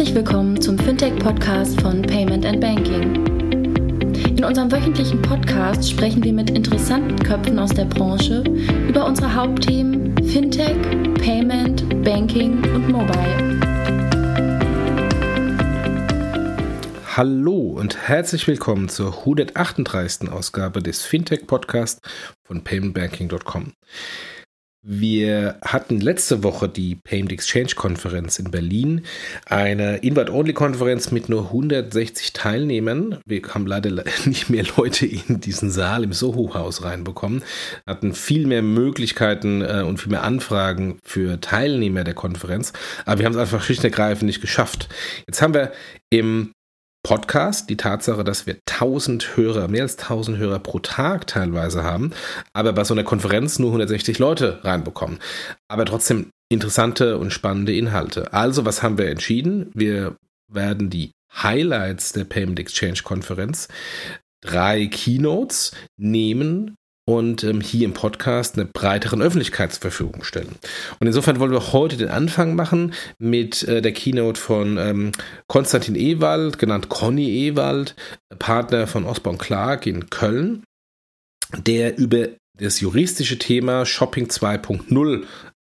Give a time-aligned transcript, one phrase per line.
[0.00, 3.22] Herzlich willkommen zum Fintech-Podcast von Payment and Banking.
[4.34, 8.42] In unserem wöchentlichen Podcast sprechen wir mit interessanten Köpfen aus der Branche
[8.88, 10.74] über unsere Hauptthemen Fintech,
[11.16, 13.60] Payment, Banking und Mobile.
[17.14, 20.32] Hallo und herzlich willkommen zur 138.
[20.32, 22.00] Ausgabe des Fintech-Podcasts
[22.44, 23.74] von paymentbanking.com.
[24.82, 29.04] Wir hatten letzte Woche die Payment Exchange Konferenz in Berlin,
[29.44, 33.18] eine Invite-Only-Konferenz mit nur 160 Teilnehmern.
[33.26, 33.90] Wir haben leider
[34.24, 37.42] nicht mehr Leute in diesen Saal im Soho-Haus reinbekommen,
[37.86, 42.72] hatten viel mehr Möglichkeiten äh, und viel mehr Anfragen für Teilnehmer der Konferenz,
[43.04, 44.88] aber wir haben es einfach schlicht und ergreifend nicht geschafft.
[45.26, 45.72] Jetzt haben wir
[46.08, 46.54] im
[47.10, 52.12] Podcast, die Tatsache, dass wir 1000 Hörer, mehr als 1000 Hörer pro Tag teilweise haben,
[52.52, 55.18] aber bei so einer Konferenz nur 160 Leute reinbekommen.
[55.66, 58.32] Aber trotzdem interessante und spannende Inhalte.
[58.32, 59.72] Also, was haben wir entschieden?
[59.74, 63.66] Wir werden die Highlights der Payment Exchange Konferenz,
[64.40, 70.56] drei Keynotes nehmen und ähm, hier im Podcast eine breiteren Öffentlichkeit zur Verfügung stellen.
[71.00, 75.12] Und insofern wollen wir heute den Anfang machen mit äh, der Keynote von ähm,
[75.48, 77.96] Konstantin Ewald, genannt Conny Ewald,
[78.38, 80.62] Partner von Osborne Clark in Köln,
[81.56, 85.24] der über das juristische Thema Shopping 2.0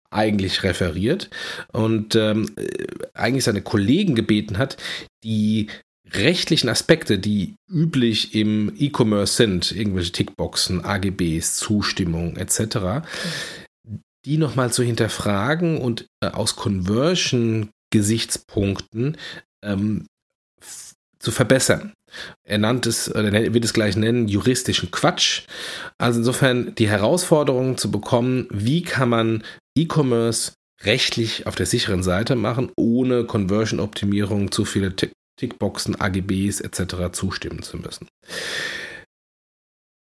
[0.10, 1.30] eigentlich referiert
[1.74, 4.78] und ähm, äh, eigentlich seine Kollegen gebeten hat,
[5.24, 5.68] die
[6.14, 13.02] rechtlichen Aspekte, die üblich im E-Commerce sind, irgendwelche Tickboxen, AGBs, Zustimmung etc.,
[14.26, 19.18] die nochmal zu hinterfragen und äh, aus Conversion-Gesichtspunkten
[19.64, 20.06] ähm,
[21.20, 21.94] zu verbessern.
[22.44, 25.44] Er nannt es, oder wird es gleich nennen, juristischen Quatsch.
[25.98, 29.44] Also insofern die Herausforderung zu bekommen, wie kann man
[29.78, 34.96] E-Commerce rechtlich auf der sicheren Seite machen, ohne Conversion-Optimierung, zu viele
[35.38, 37.12] Tickboxen, AGBs etc.
[37.12, 38.08] zustimmen zu müssen.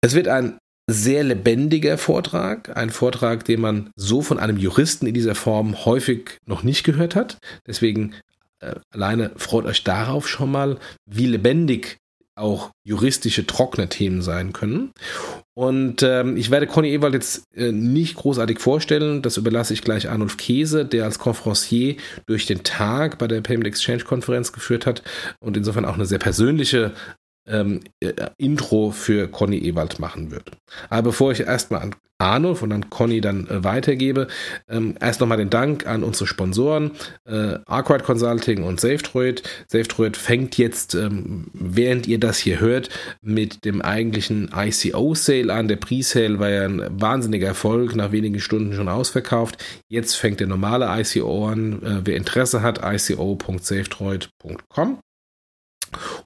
[0.02, 0.58] Es wird ein
[0.90, 6.38] sehr lebendiger Vortrag, ein Vortrag, den man so von einem Juristen in dieser Form häufig
[6.46, 7.40] noch nicht gehört hat.
[7.66, 8.14] Deswegen
[8.60, 11.98] äh, alleine freut euch darauf schon mal, wie lebendig
[12.36, 14.92] auch juristische trockene Themen sein können.
[15.54, 19.22] Und ähm, ich werde Conny Ewald jetzt äh, nicht großartig vorstellen.
[19.22, 23.68] Das überlasse ich gleich Arnulf Käse, der als Conferencier durch den Tag bei der Payment
[23.68, 25.02] Exchange Konferenz geführt hat
[25.40, 26.92] und insofern auch eine sehr persönliche
[27.48, 30.52] ähm, äh, Intro für Conny Ewald machen wird.
[30.90, 34.28] Aber bevor ich erstmal an Arno von dann Conny dann äh, weitergebe,
[34.70, 36.92] ähm, erst nochmal den Dank an unsere Sponsoren,
[37.26, 39.44] äh, Arkwright Consulting und SafeDroid.
[39.68, 42.90] SafeDroid fängt jetzt, ähm, während ihr das hier hört,
[43.22, 45.68] mit dem eigentlichen ICO-Sale an.
[45.68, 49.62] Der Pre-Sale war ja ein wahnsinniger Erfolg, nach wenigen Stunden schon ausverkauft.
[49.90, 51.84] Jetzt fängt der normale ICO an.
[51.84, 55.00] Äh, wer Interesse hat, ico.safedroid.com.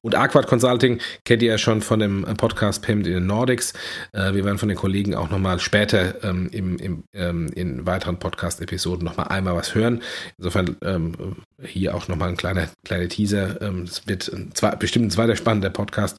[0.02, 3.74] Und Aquad Consulting kennt ihr ja schon von dem Podcast Payment in den Nordics.
[4.14, 8.18] Äh, wir werden von den Kollegen auch nochmal später ähm, im, im, ähm, in weiteren
[8.20, 10.02] Podcast-Episoden nochmal einmal was hören.
[10.38, 13.62] Insofern ähm, hier auch nochmal ein kleiner, kleiner Teaser.
[13.62, 16.18] Ähm, es wird ein, zwei, bestimmt ein zweiter spannender Podcast.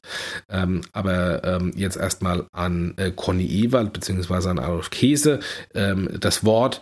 [0.49, 5.39] Ähm, aber ähm, jetzt erstmal an äh, Conny Ewald beziehungsweise an Adolf Käse
[5.73, 6.81] das Wort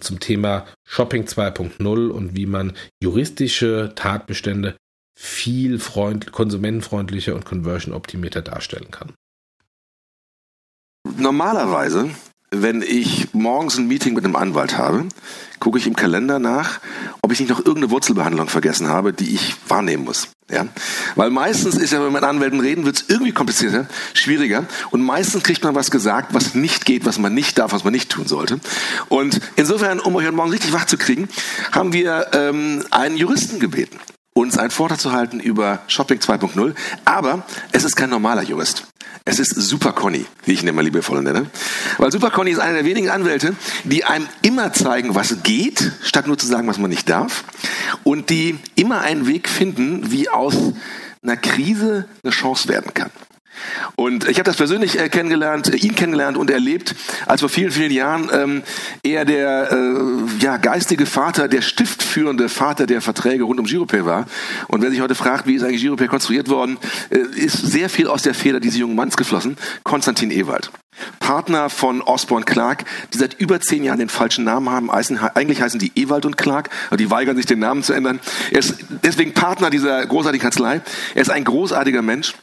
[0.00, 2.72] zum Thema Shopping 2.0 und wie man
[3.02, 4.76] juristische Tatbestände
[5.22, 9.12] viel freund konsumentenfreundlicher und conversion-optimierter darstellen kann.
[11.18, 12.08] Normalerweise,
[12.50, 15.04] wenn ich morgens ein Meeting mit einem Anwalt habe,
[15.58, 16.80] gucke ich im Kalender nach,
[17.20, 20.28] ob ich nicht noch irgendeine Wurzelbehandlung vergessen habe, die ich wahrnehmen muss.
[20.50, 20.66] Ja?
[21.16, 25.02] Weil meistens ist ja, wenn man mit Anwälten reden, wird es irgendwie komplizierter, schwieriger und
[25.02, 28.10] meistens kriegt man was gesagt, was nicht geht, was man nicht darf, was man nicht
[28.10, 28.58] tun sollte.
[29.10, 31.28] Und insofern, um euch heute Morgen richtig wach zu kriegen,
[31.72, 34.00] haben wir ähm, einen Juristen gebeten
[34.50, 36.74] uns einen Vortrag zu halten über Shopping 2.0.
[37.04, 38.84] Aber es ist kein normaler Jurist.
[39.24, 41.46] Es ist Super Conny, wie ich ihn immer liebevoll nenne.
[41.98, 46.26] Weil Super Conny ist einer der wenigen Anwälte, die einem immer zeigen, was geht, statt
[46.26, 47.44] nur zu sagen, was man nicht darf.
[48.02, 50.56] Und die immer einen Weg finden, wie aus
[51.22, 53.10] einer Krise eine Chance werden kann.
[53.96, 56.94] Und ich habe das persönlich äh, kennengelernt, äh, ihn kennengelernt und erlebt,
[57.26, 58.62] als vor vielen, vielen Jahren ähm,
[59.02, 64.26] er der äh, ja, geistige Vater, der stiftführende Vater der Verträge rund um Giropay war.
[64.68, 66.78] Und wer sich heute fragt, wie ist eigentlich Giropay konstruiert worden,
[67.10, 69.56] äh, ist sehr viel aus der Feder dieses jungen Manns geflossen.
[69.84, 70.70] Konstantin Ewald.
[71.18, 74.90] Partner von Osborne Clark, die seit über zehn Jahren den falschen Namen haben.
[74.90, 78.20] Eigentlich heißen die Ewald und Clark, aber die weigern sich, den Namen zu ändern.
[78.50, 80.80] Er ist deswegen Partner dieser großartigen Kanzlei.
[81.14, 82.34] Er ist ein großartiger Mensch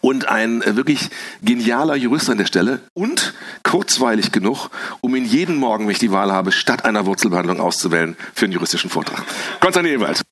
[0.00, 1.10] und ein äh, wirklich
[1.42, 6.12] genialer Jurist an der Stelle und kurzweilig genug, um ihn jeden Morgen, wenn ich die
[6.12, 9.22] Wahl habe, statt einer Wurzelbehandlung auszuwählen für einen juristischen Vortrag.
[9.60, 10.22] Konstantin Ewald.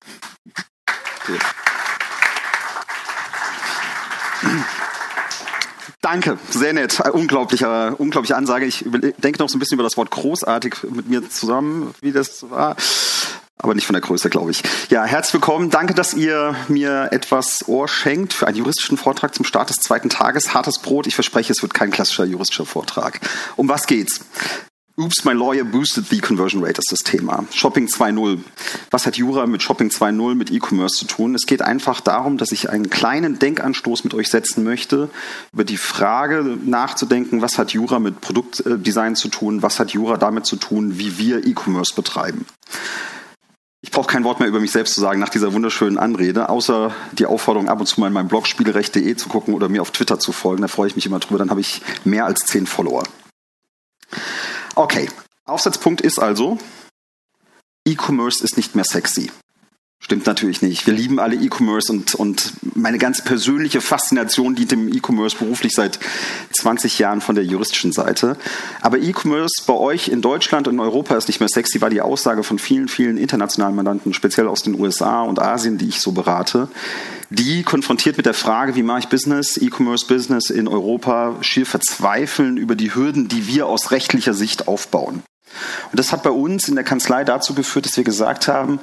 [6.00, 7.00] Danke, sehr nett.
[7.12, 8.64] Unglaubliche, unglaubliche Ansage.
[8.64, 8.84] Ich
[9.18, 12.76] denke noch so ein bisschen über das Wort großartig mit mir zusammen, wie das war.
[13.58, 14.62] Aber nicht von der Größe, glaube ich.
[14.90, 15.70] Ja, herzlich willkommen.
[15.70, 20.10] Danke, dass ihr mir etwas Ohr schenkt für einen juristischen Vortrag zum Start des zweiten
[20.10, 20.52] Tages.
[20.52, 21.06] Hartes Brot.
[21.06, 23.20] Ich verspreche, es wird kein klassischer juristischer Vortrag.
[23.56, 24.20] Um was geht's?
[24.98, 27.44] Oops, my lawyer boosted the conversion rate ist das Thema.
[27.52, 28.38] Shopping 2.0.
[28.90, 31.34] Was hat Jura mit Shopping 2.0 mit E-Commerce zu tun?
[31.34, 35.10] Es geht einfach darum, dass ich einen kleinen Denkanstoß mit euch setzen möchte,
[35.52, 39.62] über die Frage nachzudenken, was hat Jura mit Produktdesign zu tun?
[39.62, 42.46] Was hat Jura damit zu tun, wie wir E-Commerce betreiben?
[43.86, 46.92] Ich brauche kein Wort mehr über mich selbst zu sagen nach dieser wunderschönen Anrede, außer
[47.12, 49.92] die Aufforderung, ab und zu mal in meinem Blog spielerecht.de zu gucken oder mir auf
[49.92, 50.62] Twitter zu folgen.
[50.62, 51.38] Da freue ich mich immer drüber.
[51.38, 53.04] Dann habe ich mehr als zehn Follower.
[54.74, 55.08] Okay,
[55.44, 56.58] Aufsatzpunkt ist also,
[57.86, 59.30] E-Commerce ist nicht mehr sexy.
[60.06, 60.86] Stimmt natürlich nicht.
[60.86, 65.98] Wir lieben alle E-Commerce und, und meine ganz persönliche Faszination dient dem E-Commerce beruflich seit
[66.52, 68.36] 20 Jahren von der juristischen Seite.
[68.82, 72.02] Aber E-Commerce bei euch in Deutschland und in Europa ist nicht mehr sexy, war die
[72.02, 76.12] Aussage von vielen, vielen internationalen Mandanten, speziell aus den USA und Asien, die ich so
[76.12, 76.68] berate,
[77.30, 82.58] die konfrontiert mit der Frage, wie mache ich Business, E-Commerce Business in Europa, schier verzweifeln
[82.58, 85.24] über die Hürden, die wir aus rechtlicher Sicht aufbauen.
[85.90, 88.80] Und das hat bei uns in der Kanzlei dazu geführt, dass wir gesagt haben,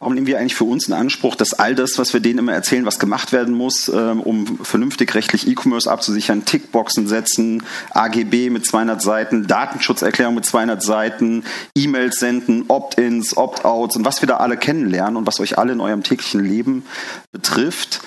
[0.00, 2.52] Warum nehmen wir eigentlich für uns in Anspruch, dass all das, was wir denen immer
[2.52, 8.64] erzählen, was gemacht werden muss, ähm, um vernünftig rechtlich E-Commerce abzusichern, Tickboxen setzen, AGB mit
[8.64, 11.42] 200 Seiten, Datenschutzerklärung mit 200 Seiten,
[11.74, 15.80] E-Mails senden, Opt-ins, Opt-outs und was wir da alle kennenlernen und was euch alle in
[15.80, 16.84] eurem täglichen Leben
[17.32, 18.00] betrifft,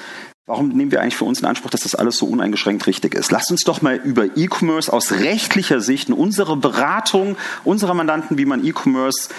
[0.47, 3.31] Warum nehmen wir eigentlich für uns in Anspruch, dass das alles so uneingeschränkt richtig ist?
[3.31, 8.45] Lasst uns doch mal über E-Commerce aus rechtlicher Sicht in unsere Beratung unserer Mandanten, wie
[8.45, 9.29] man E-Commerce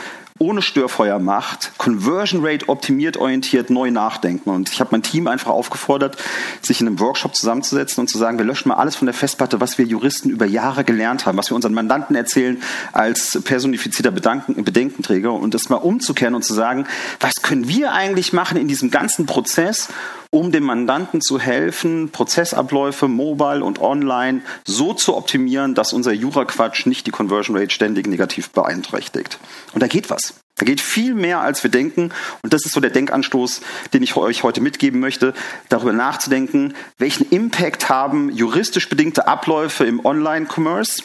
[0.43, 4.51] ohne Störfeuer macht, Conversion Rate optimiert, orientiert, neu nachdenken.
[4.51, 6.17] Und ich habe mein Team einfach aufgefordert,
[6.61, 9.61] sich in einem Workshop zusammenzusetzen und zu sagen, wir löschen mal alles von der Festplatte,
[9.61, 12.61] was wir Juristen über Jahre gelernt haben, was wir unseren Mandanten erzählen
[12.93, 16.87] als personifizierter Bedanken, Bedenkenträger und das mal umzukehren und zu sagen,
[17.21, 19.89] was können wir eigentlich machen in diesem ganzen Prozess,
[20.35, 26.87] um dem Mandanten zu helfen, Prozessabläufe mobile und online so zu optimieren, dass unser Jura-Quatsch
[26.87, 29.39] nicht die Conversion Rate ständig negativ beeinträchtigt.
[29.75, 30.35] Und da geht was.
[30.57, 32.13] Da geht viel mehr, als wir denken.
[32.43, 33.61] Und das ist so der Denkanstoß,
[33.93, 35.35] den ich euch heute mitgeben möchte,
[35.69, 41.03] darüber nachzudenken, welchen Impact haben juristisch bedingte Abläufe im Online-Commerce,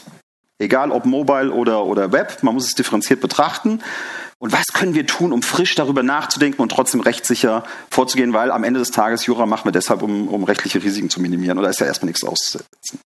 [0.59, 3.81] egal ob mobile oder, oder Web, man muss es differenziert betrachten.
[4.39, 8.33] Und was können wir tun, um frisch darüber nachzudenken und trotzdem rechtssicher vorzugehen?
[8.33, 11.57] Weil am Ende des Tages Jura machen wir deshalb, um, um rechtliche Risiken zu minimieren.
[11.57, 12.99] Oder ist ja erstmal nichts auszusetzen.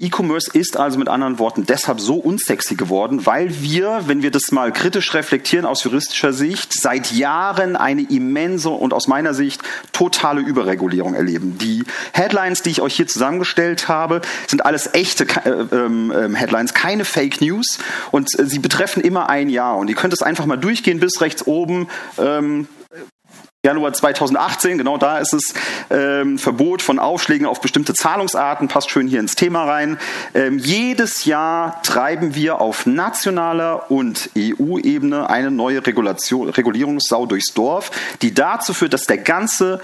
[0.00, 4.52] E-Commerce ist also mit anderen Worten deshalb so unsexy geworden, weil wir, wenn wir das
[4.52, 9.60] mal kritisch reflektieren aus juristischer Sicht, seit Jahren eine immense und aus meiner Sicht
[9.90, 11.58] totale Überregulierung erleben.
[11.58, 17.04] Die Headlines, die ich euch hier zusammengestellt habe, sind alles echte äh, ähm, Headlines, keine
[17.04, 17.80] Fake News
[18.12, 21.20] und äh, sie betreffen immer ein Jahr und ihr könnt es einfach mal durchgehen bis
[21.20, 21.88] rechts oben.
[22.18, 22.68] Ähm,
[23.66, 25.52] Januar 2018, genau da ist es,
[25.90, 29.98] ähm, Verbot von Aufschlägen auf bestimmte Zahlungsarten, passt schön hier ins Thema rein.
[30.32, 37.90] Ähm, jedes Jahr treiben wir auf nationaler und EU-Ebene eine neue Regulation, Regulierungssau durchs Dorf,
[38.22, 39.80] die dazu führt, dass der ganze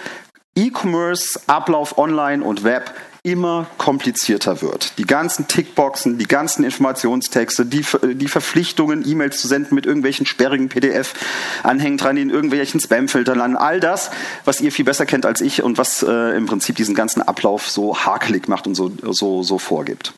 [0.54, 4.99] E-Commerce-Ablauf online und Web immer komplizierter wird.
[4.99, 7.83] Die ganzen Tickboxen, die ganzen Informationstexte, die,
[8.14, 13.57] die Verpflichtungen, E-Mails zu senden mit irgendwelchen sperrigen PDF-Anhängen dran, die in irgendwelchen Spam-Filtern landen.
[13.57, 14.11] All das,
[14.45, 17.71] was ihr viel besser kennt als ich und was äh, im Prinzip diesen ganzen Ablauf
[17.71, 20.12] so hakelig macht und so, so, so vorgibt.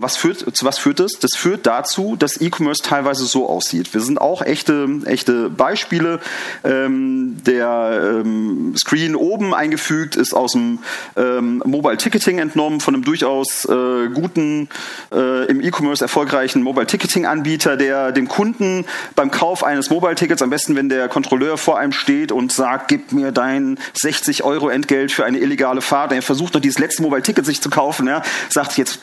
[0.00, 1.14] Was führt, zu was führt das?
[1.18, 3.92] Das führt dazu, dass E-Commerce teilweise so aussieht.
[3.94, 6.20] Wir sind auch echte, echte Beispiele.
[6.62, 10.78] Ähm, der ähm, Screen oben eingefügt ist aus dem
[11.16, 14.68] ähm, Mobile Ticketing entnommen, von einem durchaus äh, guten,
[15.12, 18.84] äh, im E-Commerce erfolgreichen Mobile Ticketing Anbieter, der dem Kunden
[19.16, 22.86] beim Kauf eines Mobile Tickets, am besten wenn der Kontrolleur vor einem steht und sagt,
[22.86, 27.02] gib mir dein 60 Euro Entgelt für eine illegale Fahrt, er versucht noch dieses letzte
[27.02, 29.00] Mobile Ticket sich zu kaufen, ja, sagt jetzt,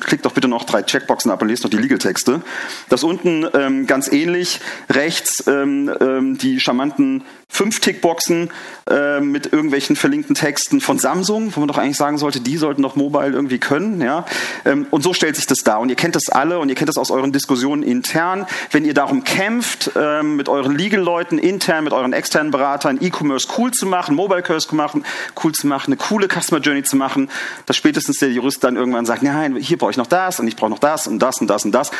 [0.00, 2.42] klick doch bitte noch drei Checkboxen ab und lest noch die Legal-Texte.
[2.88, 7.24] Das unten ähm, ganz ähnlich, rechts ähm, ähm, die charmanten
[7.56, 8.50] fünf Tickboxen
[8.90, 12.82] äh, mit irgendwelchen verlinkten Texten von Samsung, wo man doch eigentlich sagen sollte, die sollten
[12.82, 14.00] doch mobile irgendwie können.
[14.02, 14.26] Ja?
[14.66, 15.80] Ähm, und so stellt sich das dar.
[15.80, 18.46] Und ihr kennt das alle und ihr kennt das aus euren Diskussionen intern.
[18.70, 23.70] Wenn ihr darum kämpft, ähm, mit euren Legal-Leuten intern, mit euren externen Beratern E-Commerce cool
[23.70, 25.04] zu machen, Mobile Curse machen,
[25.42, 27.30] cool zu machen, eine coole Customer Journey zu machen,
[27.64, 30.56] dass spätestens der Jurist dann irgendwann sagt, nein, hier brauche ich noch das und ich
[30.56, 31.90] brauche noch das und das und das und das.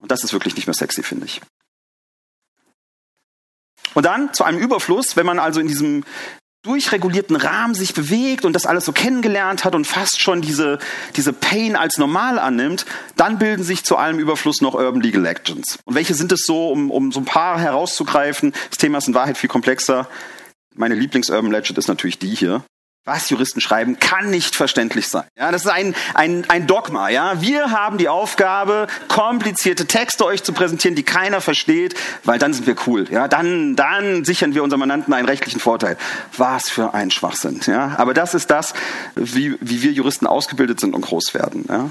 [0.00, 1.40] Und das ist wirklich nicht mehr sexy, finde ich.
[3.94, 6.04] Und dann zu einem Überfluss, wenn man also in diesem
[6.64, 10.78] durchregulierten Rahmen sich bewegt und das alles so kennengelernt hat und fast schon diese,
[11.14, 12.86] diese Pain als normal annimmt,
[13.16, 15.78] dann bilden sich zu allem Überfluss noch Urban Legal Legends.
[15.84, 18.54] Und welche sind es so, um, um so ein paar herauszugreifen?
[18.70, 20.08] Das Thema ist in Wahrheit viel komplexer.
[20.74, 22.64] Meine Lieblings-Urban Legend ist natürlich die hier
[23.04, 25.24] was Juristen schreiben, kann nicht verständlich sein.
[25.36, 27.10] Ja, das ist ein, ein, ein Dogma.
[27.10, 31.94] Ja, wir haben die Aufgabe, komplizierte Texte euch zu präsentieren, die keiner versteht,
[32.24, 33.06] weil dann sind wir cool.
[33.10, 35.96] Ja, dann, dann sichern wir unserem Mandanten einen rechtlichen Vorteil.
[36.36, 37.60] Was für ein Schwachsinn.
[37.66, 38.72] Ja, aber das ist das,
[39.14, 41.66] wie, wie wir Juristen ausgebildet sind und groß werden.
[41.68, 41.90] Ja.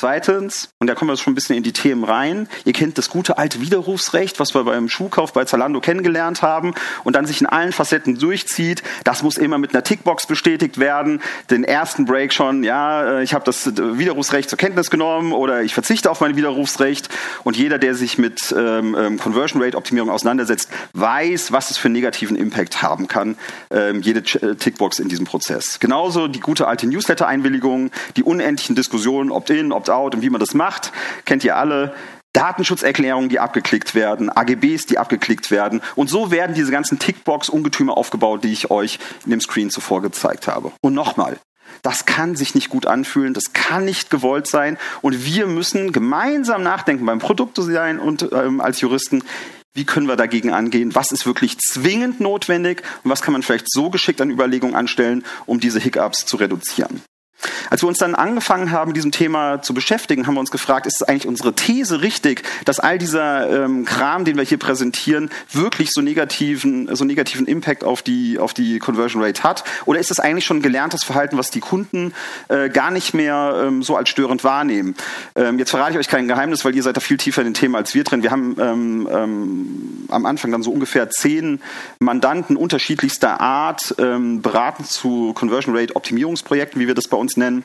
[0.00, 3.10] Zweitens, und da kommen wir schon ein bisschen in die Themen rein, ihr kennt das
[3.10, 6.72] gute alte Widerrufsrecht, was wir beim Schuhkauf bei Zalando kennengelernt haben
[7.04, 8.82] und dann sich in allen Facetten durchzieht.
[9.04, 11.20] Das muss immer mit einer Tickbox bestätigt werden.
[11.50, 15.74] Den ersten Break schon, ja, äh, ich habe das Widerrufsrecht zur Kenntnis genommen oder ich
[15.74, 17.10] verzichte auf mein Widerrufsrecht.
[17.44, 21.88] Und jeder, der sich mit ähm, ähm Conversion Rate Optimierung auseinandersetzt, weiß, was es für
[21.88, 23.36] einen negativen Impact haben kann,
[23.70, 25.78] ähm, jede äh, Tickbox in diesem Prozess.
[25.78, 30.54] Genauso die gute alte Newsletter-Einwilligung, die unendlichen Diskussionen, Opt-in, Opt out und wie man das
[30.54, 30.92] macht,
[31.24, 31.94] kennt ihr alle.
[32.32, 35.80] Datenschutzerklärungen, die abgeklickt werden, AGBs, die abgeklickt werden.
[35.96, 40.46] Und so werden diese ganzen Tickbox-Ungetüme aufgebaut, die ich euch in dem Screen zuvor gezeigt
[40.46, 40.70] habe.
[40.80, 41.38] Und nochmal,
[41.82, 44.78] das kann sich nicht gut anfühlen, das kann nicht gewollt sein.
[45.02, 49.24] Und wir müssen gemeinsam nachdenken beim Produktdesign und ähm, als Juristen,
[49.72, 50.94] wie können wir dagegen angehen?
[50.94, 52.82] Was ist wirklich zwingend notwendig?
[53.04, 57.02] Und was kann man vielleicht so geschickt an Überlegungen anstellen, um diese Hiccups zu reduzieren?
[57.70, 61.08] Als wir uns dann angefangen haben, diesem Thema zu beschäftigen, haben wir uns gefragt, ist
[61.08, 66.00] eigentlich unsere These richtig, dass all dieser ähm, Kram, den wir hier präsentieren, wirklich so
[66.00, 69.64] negativen, so negativen Impact auf die, auf die Conversion Rate hat?
[69.86, 72.12] Oder ist es eigentlich schon gelerntes Verhalten, was die Kunden
[72.48, 74.94] äh, gar nicht mehr ähm, so als störend wahrnehmen?
[75.34, 77.54] Ähm, jetzt verrate ich euch kein Geheimnis, weil ihr seid da viel tiefer in den
[77.54, 78.22] Thema als wir drin.
[78.22, 81.60] Wir haben ähm, ähm, am Anfang dann so ungefähr zehn
[81.98, 87.64] Mandanten unterschiedlichster Art ähm, beraten zu Conversion Rate Optimierungsprojekten, wie wir das bei uns nennen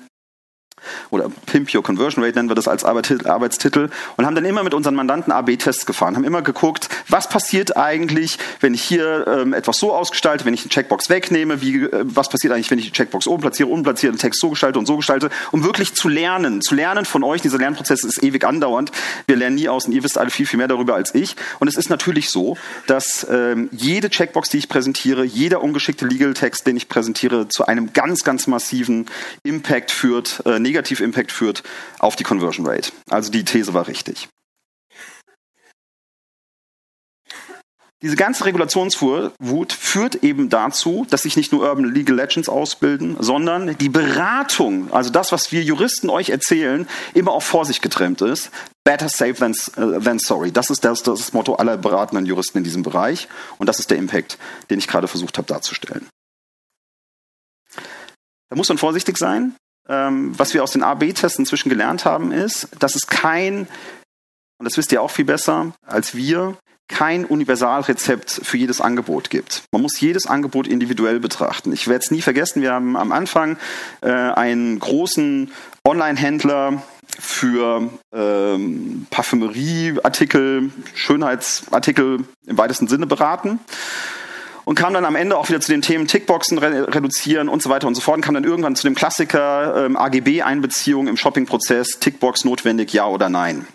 [1.10, 4.74] oder Pimp Your Conversion Rate nennen wir das als Arbeitstitel und haben dann immer mit
[4.74, 9.78] unseren Mandanten AB-Tests gefahren, haben immer geguckt, was passiert eigentlich, wenn ich hier ähm, etwas
[9.78, 12.92] so ausgestalte, wenn ich eine Checkbox wegnehme, wie, äh, was passiert eigentlich, wenn ich die
[12.92, 16.62] Checkbox oben platziere, unten den Text so gestalte und so gestalte, um wirklich zu lernen,
[16.62, 17.42] zu lernen von euch.
[17.42, 18.92] Dieser Lernprozess ist ewig andauernd.
[19.28, 21.36] Wir lernen nie aus und ihr wisst alle viel, viel mehr darüber als ich.
[21.60, 26.34] Und es ist natürlich so, dass ähm, jede Checkbox, die ich präsentiere, jeder ungeschickte Legal
[26.34, 29.06] Text, den ich präsentiere, zu einem ganz, ganz massiven
[29.44, 31.64] Impact führt, äh, Negativ-Impact führt
[32.00, 32.92] auf die Conversion Rate.
[33.10, 34.30] Also die These war richtig.
[38.02, 43.76] Diese ganze Regulationswut führt eben dazu, dass sich nicht nur Urban Legal Legends ausbilden, sondern
[43.80, 48.52] die Beratung, also das, was wir Juristen euch erzählen, immer auf Vorsicht getrennt ist.
[48.84, 50.52] Better safe than, uh, than sorry.
[50.52, 53.28] Das ist das, das Motto aller beratenden Juristen in diesem Bereich.
[53.58, 54.38] Und das ist der Impact,
[54.70, 56.08] den ich gerade versucht habe darzustellen.
[58.50, 59.56] Da muss man vorsichtig sein
[59.88, 63.68] was wir aus den A-B-Tests inzwischen gelernt haben, ist, dass es kein,
[64.58, 69.64] und das wisst ihr auch viel besser als wir, kein Universalrezept für jedes Angebot gibt.
[69.72, 71.74] Man muss jedes Angebot individuell betrachten.
[71.74, 73.58] Ich werde es nie vergessen, wir haben am Anfang
[74.02, 75.52] äh, einen großen
[75.84, 76.84] Online-Händler
[77.20, 83.60] für ähm, Parfümerieartikel, Schönheitsartikel im weitesten Sinne beraten
[84.66, 87.70] und kam dann am Ende auch wieder zu den Themen Tickboxen re reduzieren und so
[87.70, 92.00] weiter und so fort und kam dann irgendwann zu dem Klassiker ähm, AGB-Einbeziehung im Shopping-Prozess,
[92.00, 93.66] Tickbox notwendig, ja oder nein.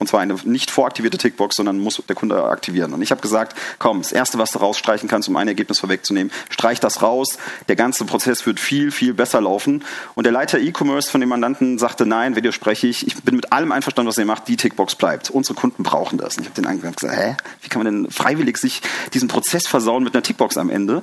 [0.00, 2.94] Und zwar eine nicht voraktivierte Tickbox, sondern muss der Kunde aktivieren.
[2.94, 6.32] Und ich habe gesagt, komm, das Erste, was du rausstreichen kannst, um ein Ergebnis vorwegzunehmen,
[6.48, 7.36] streich das raus.
[7.68, 9.84] Der ganze Prozess wird viel, viel besser laufen.
[10.14, 13.36] Und der Leiter E-Commerce von dem Mandanten sagte, nein, wenn dir spreche ich, ich bin
[13.36, 15.28] mit allem einverstanden, was ihr macht, die Tickbox bleibt.
[15.28, 16.38] Unsere Kunden brauchen das.
[16.38, 18.80] Und ich habe den angehört gesagt, hä, wie kann man denn freiwillig sich
[19.12, 21.02] diesen Prozess versauen mit einer Tickbox am Ende?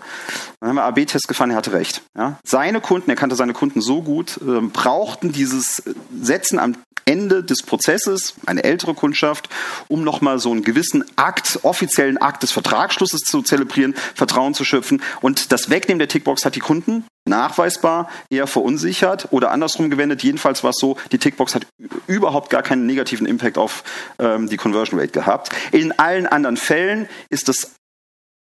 [0.60, 2.02] Dann haben wir AB-Test gefahren, er hatte recht.
[2.18, 2.40] Ja?
[2.44, 5.84] Seine Kunden, er kannte seine Kunden so gut, äh, brauchten dieses
[6.20, 6.74] Setzen am
[7.08, 9.50] Ende des Prozesses, eine ältere Kundschaft,
[9.88, 15.02] um nochmal so einen gewissen Akt, offiziellen Akt des Vertragsschlusses zu zelebrieren, Vertrauen zu schöpfen.
[15.22, 20.24] Und das Wegnehmen der Tickbox hat die Kunden nachweisbar eher verunsichert oder andersrum gewendet.
[20.24, 21.68] Jedenfalls war es so, die Tickbox hat
[22.08, 23.84] überhaupt gar keinen negativen Impact auf
[24.20, 25.50] ähm, die Conversion Rate gehabt.
[25.72, 27.74] In allen anderen Fällen ist es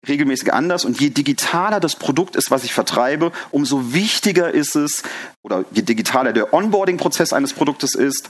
[0.07, 5.03] regelmäßig anders und je digitaler das Produkt ist, was ich vertreibe, umso wichtiger ist es,
[5.43, 8.27] oder je digitaler der Onboarding-Prozess eines Produktes ist,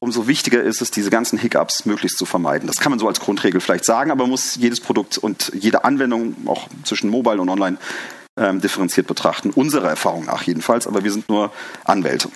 [0.00, 2.66] umso wichtiger ist es, diese ganzen Hiccups möglichst zu vermeiden.
[2.66, 6.36] Das kann man so als Grundregel vielleicht sagen, aber muss jedes Produkt und jede Anwendung
[6.46, 7.78] auch zwischen Mobile und Online
[8.38, 9.50] ähm, differenziert betrachten.
[9.50, 11.52] Unserer Erfahrung nach jedenfalls, aber wir sind nur
[11.84, 12.30] Anwälte.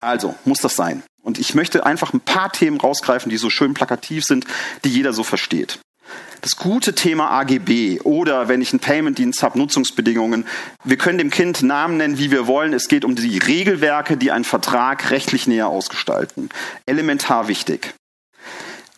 [0.00, 1.02] Also, muss das sein.
[1.22, 4.46] Und ich möchte einfach ein paar Themen rausgreifen, die so schön plakativ sind,
[4.84, 5.80] die jeder so versteht.
[6.40, 10.46] Das gute Thema AGB oder wenn ich einen Payment-Dienst habe, Nutzungsbedingungen.
[10.84, 12.72] Wir können dem Kind Namen nennen, wie wir wollen.
[12.72, 16.50] Es geht um die Regelwerke, die einen Vertrag rechtlich näher ausgestalten.
[16.86, 17.94] Elementar wichtig.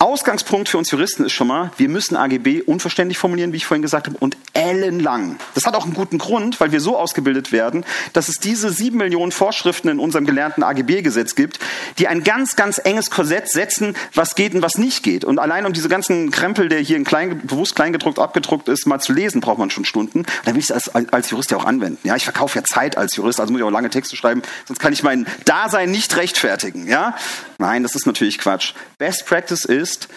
[0.01, 3.83] Ausgangspunkt für uns Juristen ist schon mal, wir müssen AGB unverständlich formulieren, wie ich vorhin
[3.83, 5.41] gesagt habe, und ellenlang.
[5.57, 8.99] Das hat auch einen guten Grund, weil wir so ausgebildet werden, dass es diese sieben
[8.99, 11.59] Millionen Vorschriften in unserem gelernten AGB-Gesetz gibt,
[11.99, 15.25] die ein ganz, ganz enges Korsett setzen, was geht und was nicht geht.
[15.25, 19.01] Und allein um diese ganzen Krempel, der hier in klein, bewusst kleingedruckt abgedruckt ist, mal
[19.01, 20.21] zu lesen, braucht man schon Stunden.
[20.21, 21.99] Und dann will ich es als, als Jurist ja auch anwenden.
[22.05, 24.79] Ja, ich verkaufe ja Zeit als Jurist, also muss ich auch lange Texte schreiben, sonst
[24.79, 26.87] kann ich mein Dasein nicht rechtfertigen.
[26.87, 27.17] Ja,
[27.59, 28.75] nein, das ist natürlich Quatsch.
[28.99, 30.09] Best Practice ist ist,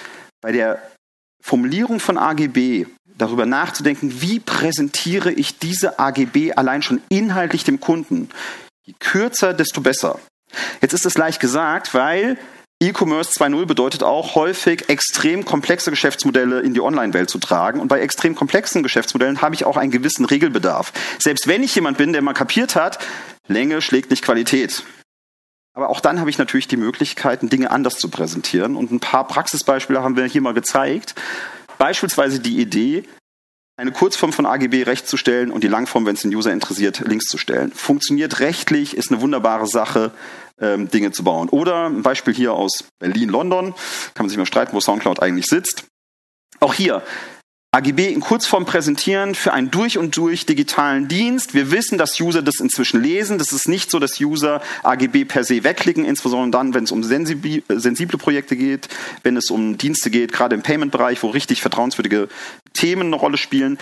[0.42, 0.82] bei der
[1.44, 2.86] Formulierung von AGB
[3.18, 8.30] darüber nachzudenken, wie präsentiere ich diese AGB allein schon inhaltlich dem Kunden.
[8.86, 10.20] Je kürzer, desto besser.
[10.82, 12.38] Jetzt ist es leicht gesagt, weil
[12.84, 17.80] E-Commerce 2.0 bedeutet auch häufig extrem komplexe Geschäftsmodelle in die Online-Welt zu tragen.
[17.80, 20.92] Und bei extrem komplexen Geschäftsmodellen habe ich auch einen gewissen Regelbedarf.
[21.20, 22.98] Selbst wenn ich jemand bin, der mal kapiert hat,
[23.48, 24.84] Länge schlägt nicht Qualität.
[25.74, 28.76] Aber auch dann habe ich natürlich die Möglichkeiten, Dinge anders zu präsentieren.
[28.76, 31.16] Und ein paar Praxisbeispiele haben wir hier mal gezeigt.
[31.78, 33.04] Beispielsweise die Idee,
[33.78, 37.00] eine Kurzform von AGB recht zu stellen und die Langform, wenn es den User interessiert,
[37.00, 37.72] links zu stellen.
[37.72, 40.12] Funktioniert rechtlich, ist eine wunderbare Sache,
[40.60, 41.50] ähm, Dinge zu bauen.
[41.50, 43.74] Oder ein Beispiel hier aus Berlin, London,
[44.14, 45.86] kann man sich mal streiten, wo Soundcloud eigentlich sitzt.
[46.60, 47.02] Auch hier,
[47.74, 51.54] AGB in Kurzform präsentieren für einen durch und durch digitalen Dienst.
[51.54, 53.38] Wir wissen, dass User das inzwischen lesen.
[53.38, 57.02] Das ist nicht so, dass User AGB per se wegklicken, insbesondere dann, wenn es um
[57.02, 58.90] sensible Projekte geht,
[59.24, 62.28] wenn es um Dienste geht, gerade im Payment-Bereich, wo richtig vertrauenswürdige
[62.74, 63.78] Themen eine Rolle spielen.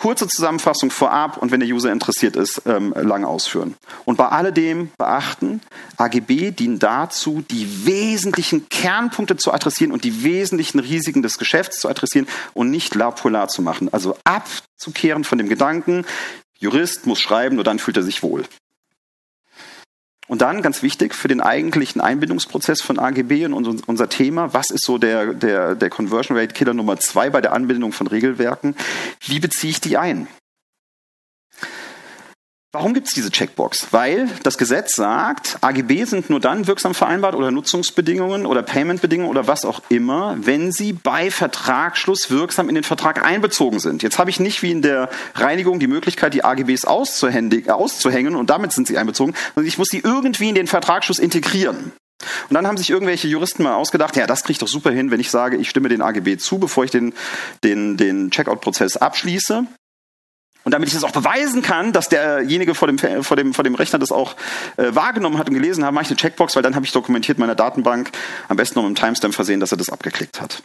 [0.00, 3.74] Kurze Zusammenfassung vorab und wenn der User interessiert ist, ähm, lang ausführen.
[4.06, 5.60] Und bei alledem beachten,
[5.98, 11.88] AGB dienen dazu, die wesentlichen Kernpunkte zu adressieren und die wesentlichen Risiken des Geschäfts zu
[11.90, 13.92] adressieren und nicht la polar zu machen.
[13.92, 16.06] Also abzukehren von dem Gedanken,
[16.58, 18.44] Jurist muss schreiben, nur dann fühlt er sich wohl.
[20.30, 24.84] Und dann, ganz wichtig, für den eigentlichen Einbindungsprozess von AGB und unser Thema, was ist
[24.84, 28.76] so der, der, der Conversion Rate Killer Nummer zwei bei der Anbindung von Regelwerken?
[29.26, 30.28] Wie beziehe ich die ein?
[32.72, 33.88] Warum gibt es diese Checkbox?
[33.90, 39.48] Weil das Gesetz sagt, AGB sind nur dann wirksam vereinbart oder Nutzungsbedingungen oder Paymentbedingungen oder
[39.48, 44.04] was auch immer, wenn sie bei Vertragsschluss wirksam in den Vertrag einbezogen sind.
[44.04, 48.70] Jetzt habe ich nicht wie in der Reinigung die Möglichkeit, die AGBs auszuhängen und damit
[48.70, 51.90] sind sie einbezogen, sondern ich muss sie irgendwie in den Vertragsschluss integrieren.
[52.48, 55.10] Und dann haben sich irgendwelche Juristen mal ausgedacht, ja, das kriege ich doch super hin,
[55.10, 57.14] wenn ich sage, ich stimme den AGB zu, bevor ich den,
[57.64, 59.66] den, den Checkout-Prozess abschließe.
[60.64, 63.74] Und damit ich das auch beweisen kann, dass derjenige vor dem, vor dem, vor dem
[63.74, 64.36] Rechner das auch
[64.76, 67.38] äh, wahrgenommen hat und gelesen hat, mache ich eine Checkbox, weil dann habe ich dokumentiert
[67.38, 68.10] in meiner Datenbank,
[68.48, 70.62] am besten noch mit einem Timestamp versehen, dass er das abgeklickt hat.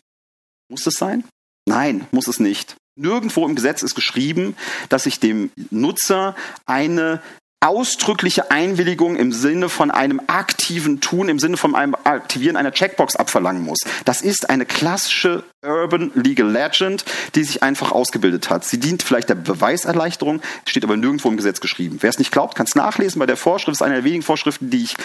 [0.69, 1.23] Muss es sein?
[1.67, 2.75] Nein, muss es nicht.
[2.97, 4.55] Nirgendwo im Gesetz ist geschrieben,
[4.89, 7.21] dass ich dem Nutzer eine
[7.65, 13.15] ausdrückliche Einwilligung im Sinne von einem aktiven Tun, im Sinne von einem Aktivieren einer Checkbox
[13.15, 13.79] abverlangen muss.
[14.05, 17.04] Das ist eine klassische Urban Legal Legend,
[17.36, 18.65] die sich einfach ausgebildet hat.
[18.65, 21.97] Sie dient vielleicht der Beweiserleichterung, steht aber nirgendwo im Gesetz geschrieben.
[22.01, 23.75] Wer es nicht glaubt, kann es nachlesen bei der Vorschrift.
[23.75, 24.95] Das ist eine der wenigen Vorschriften, die ich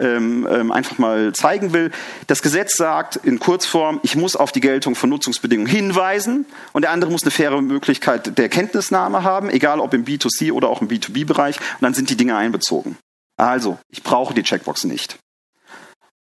[0.00, 1.90] ähm, ähm, einfach mal zeigen will.
[2.26, 6.90] Das Gesetz sagt in Kurzform, ich muss auf die Geltung von Nutzungsbedingungen hinweisen und der
[6.90, 10.88] andere muss eine faire Möglichkeit der Kenntnisnahme haben, egal ob im B2C oder auch im
[10.88, 11.56] B2B-Bereich.
[11.56, 12.96] Und dann sind die Dinge einbezogen.
[13.36, 15.18] Also, ich brauche die Checkbox nicht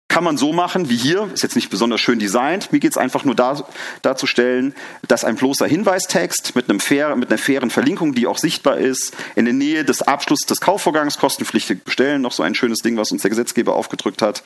[0.08, 2.72] kann man so machen wie hier, ist jetzt nicht besonders schön designt.
[2.72, 3.66] Mir geht es einfach nur da,
[4.04, 4.76] darzustellen,
[5.08, 9.16] dass ein bloßer Hinweistext mit, einem fair, mit einer fairen Verlinkung, die auch sichtbar ist,
[9.36, 13.12] in der Nähe des Abschlusses des Kaufvorgangs, kostenpflichtig bestellen, noch so ein schönes Ding, was
[13.12, 14.44] uns der Gesetzgeber aufgedrückt hat,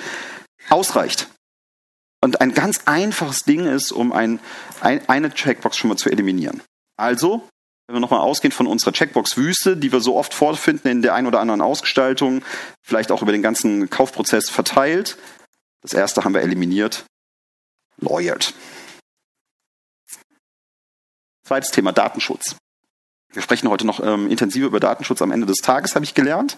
[0.70, 1.28] ausreicht.
[2.24, 4.40] Und ein ganz einfaches Ding ist, um ein,
[4.82, 6.64] ein, eine Checkbox schon mal zu eliminieren.
[6.98, 7.48] Also,
[7.88, 11.28] wenn wir nochmal ausgehen von unserer Checkbox-Wüste, die wir so oft vorfinden in der einen
[11.28, 12.42] oder anderen Ausgestaltung,
[12.86, 15.18] vielleicht auch über den ganzen Kaufprozess verteilt,
[15.88, 17.06] das erste haben wir eliminiert.
[18.02, 18.54] Lawyered.
[21.46, 22.58] Zweites Thema Datenschutz.
[23.32, 26.58] Wir sprechen heute noch ähm, intensiver über Datenschutz am Ende des Tages, habe ich gelernt.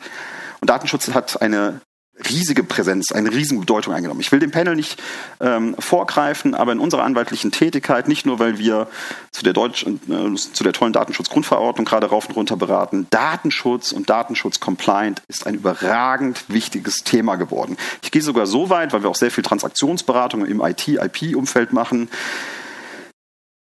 [0.62, 1.80] Und Datenschutz hat eine
[2.28, 4.20] riesige Präsenz, eine riesige Bedeutung eingenommen.
[4.20, 5.02] Ich will dem Panel nicht
[5.40, 8.88] ähm, vorgreifen, aber in unserer anwaltlichen Tätigkeit, nicht nur weil wir
[9.32, 14.10] zu der, Deutsch, äh, zu der tollen Datenschutzgrundverordnung gerade rauf und runter beraten, Datenschutz und
[14.10, 17.78] Datenschutz-Compliant ist ein überragend wichtiges Thema geworden.
[18.02, 22.10] Ich gehe sogar so weit, weil wir auch sehr viel Transaktionsberatung im IT-IP-Umfeld machen,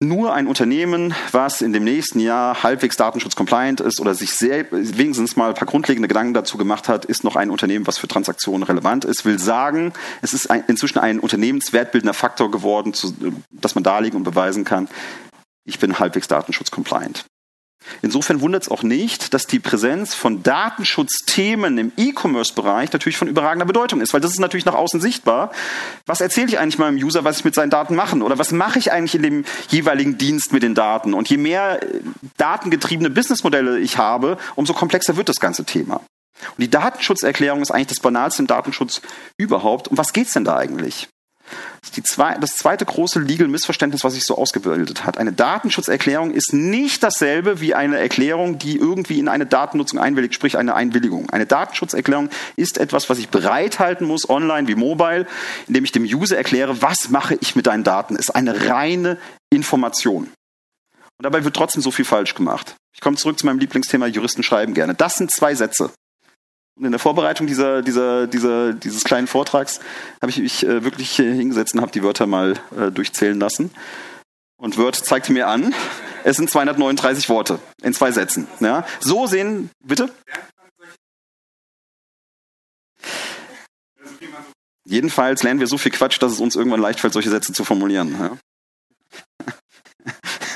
[0.05, 5.37] nur ein Unternehmen, was in dem nächsten Jahr halbwegs datenschutzcompliant ist oder sich sehr, wenigstens
[5.37, 8.63] mal ein paar grundlegende Gedanken dazu gemacht hat, ist noch ein Unternehmen, was für Transaktionen
[8.63, 9.25] relevant ist.
[9.25, 13.15] Will sagen, es ist ein, inzwischen ein unternehmenswertbildender Faktor geworden, zu,
[13.51, 14.89] dass man darlegen und beweisen kann.
[15.65, 17.25] ich bin halbwegs datenschutzcompliant.
[18.03, 23.67] Insofern wundert es auch nicht, dass die Präsenz von Datenschutzthemen im E-Commerce-Bereich natürlich von überragender
[23.67, 25.51] Bedeutung ist, weil das ist natürlich nach außen sichtbar.
[26.07, 28.17] Was erzähle ich eigentlich meinem User, was ich mit seinen Daten mache?
[28.17, 31.15] Oder was mache ich eigentlich in dem jeweiligen Dienst mit den Daten?
[31.15, 32.01] Und je mehr äh,
[32.37, 35.97] datengetriebene Businessmodelle ich habe, umso komplexer wird das ganze Thema.
[35.97, 39.01] Und die Datenschutzerklärung ist eigentlich das Banalste im Datenschutz
[39.39, 39.89] überhaupt.
[39.89, 41.09] Um was geht's denn da eigentlich?
[41.81, 45.19] Das, zwei, das zweite große Legal-Missverständnis, was sich so ausgebildet hat.
[45.19, 50.57] Eine Datenschutzerklärung ist nicht dasselbe wie eine Erklärung, die irgendwie in eine Datennutzung einwilligt, sprich
[50.57, 51.31] eine Einwilligung.
[51.31, 55.27] Eine Datenschutzerklärung ist etwas, was ich bereithalten muss, online wie mobile,
[55.69, 58.17] indem ich dem User erkläre, was mache ich mit deinen Daten.
[58.17, 59.19] Ist eine reine
[59.51, 60.25] Information.
[60.25, 62.75] Und dabei wird trotzdem so viel falsch gemacht.
[62.95, 64.95] Ich komme zurück zu meinem Lieblingsthema, Juristen schreiben gerne.
[64.95, 65.91] Das sind zwei Sätze.
[66.81, 69.79] In der Vorbereitung dieser, dieser, dieser, dieses kleinen Vortrags
[70.21, 73.71] habe ich mich äh, wirklich äh, hingesetzt und habe die Wörter mal äh, durchzählen lassen.
[74.57, 75.73] Und Word zeigte mir an,
[76.25, 78.49] es sind 239 Worte in zwei Sätzen.
[78.59, 78.85] Ja?
[78.99, 80.11] So sehen, bitte?
[84.85, 87.65] Jedenfalls lernen wir so viel Quatsch, dass es uns irgendwann leicht fällt, solche Sätze zu
[87.65, 88.17] formulieren.
[88.19, 88.37] Ja?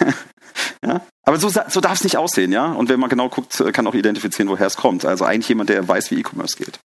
[0.84, 1.04] Ja?
[1.28, 2.72] Aber so, so darf es nicht aussehen, ja.
[2.72, 5.04] Und wenn man genau guckt, kann auch identifizieren, woher es kommt.
[5.04, 6.80] Also eigentlich jemand, der weiß, wie E-Commerce geht.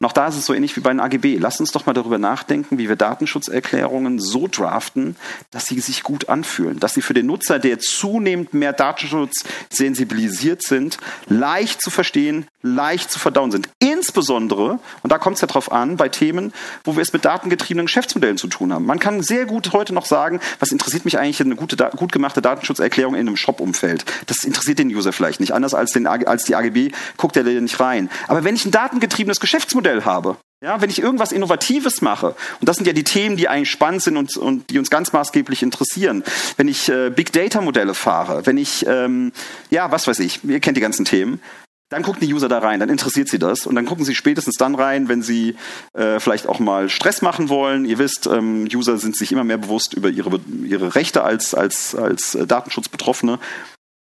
[0.00, 1.36] Und auch da ist es so ähnlich wie bei den AGB.
[1.36, 5.16] Lasst uns doch mal darüber nachdenken, wie wir Datenschutzerklärungen so draften,
[5.50, 10.62] dass sie sich gut anfühlen, dass sie für den Nutzer, der zunehmend mehr Datenschutz sensibilisiert
[10.62, 10.96] sind,
[11.28, 13.68] leicht zu verstehen, leicht zu verdauen sind.
[13.78, 16.52] Insbesondere, und da kommt es ja drauf an, bei Themen,
[16.84, 18.84] wo wir es mit datengetriebenen Geschäftsmodellen zu tun haben.
[18.86, 22.42] Man kann sehr gut heute noch sagen, was interessiert mich eigentlich eine gute, gut gemachte
[22.42, 24.04] Datenschutzerklärung in einem Shop-Umfeld?
[24.26, 25.52] Das interessiert den User vielleicht nicht.
[25.52, 28.10] Anders als, den, als die AGB guckt er da nicht rein.
[28.28, 32.76] Aber wenn ich ein datengetriebenes Geschäftsmodell habe, ja, wenn ich irgendwas Innovatives mache, und das
[32.76, 36.24] sind ja die Themen, die eigentlich spannend sind und, und die uns ganz maßgeblich interessieren,
[36.56, 39.32] wenn ich äh, Big Data Modelle fahre, wenn ich, ähm,
[39.70, 41.42] ja, was weiß ich, ihr kennt die ganzen Themen,
[41.88, 44.56] dann gucken die User da rein, dann interessiert sie das und dann gucken sie spätestens
[44.56, 45.56] dann rein, wenn sie
[45.92, 47.84] äh, vielleicht auch mal Stress machen wollen.
[47.84, 51.94] Ihr wisst, ähm, User sind sich immer mehr bewusst über ihre, ihre Rechte als, als,
[51.94, 53.38] als äh, Datenschutzbetroffene.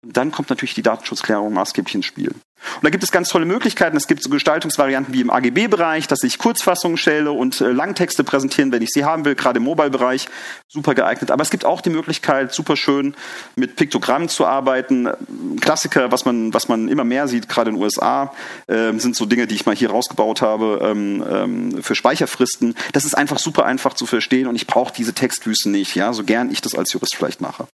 [0.07, 2.35] Dann kommt natürlich die Datenschutzklärung maßgeblich ins Spiel.
[2.77, 3.96] Und da gibt es ganz tolle Möglichkeiten.
[3.96, 8.72] Es gibt so Gestaltungsvarianten wie im AGB-Bereich, dass ich Kurzfassungen stelle und äh, Langtexte präsentieren,
[8.72, 10.29] wenn ich sie haben will, gerade im Mobile-Bereich.
[10.68, 11.31] Super geeignet.
[11.31, 13.14] Aber es gibt auch die Möglichkeit, super schön
[13.57, 15.09] mit Piktogrammen zu arbeiten.
[15.61, 18.33] Klassiker, was man, was man immer mehr sieht, gerade in den USA,
[18.66, 22.75] äh, sind so Dinge, die ich mal hier rausgebaut habe ähm, ähm, für Speicherfristen.
[22.92, 26.25] Das ist einfach super einfach zu verstehen und ich brauche diese Textwüste nicht, ja, so
[26.25, 27.66] gern ich das als Jurist vielleicht mache.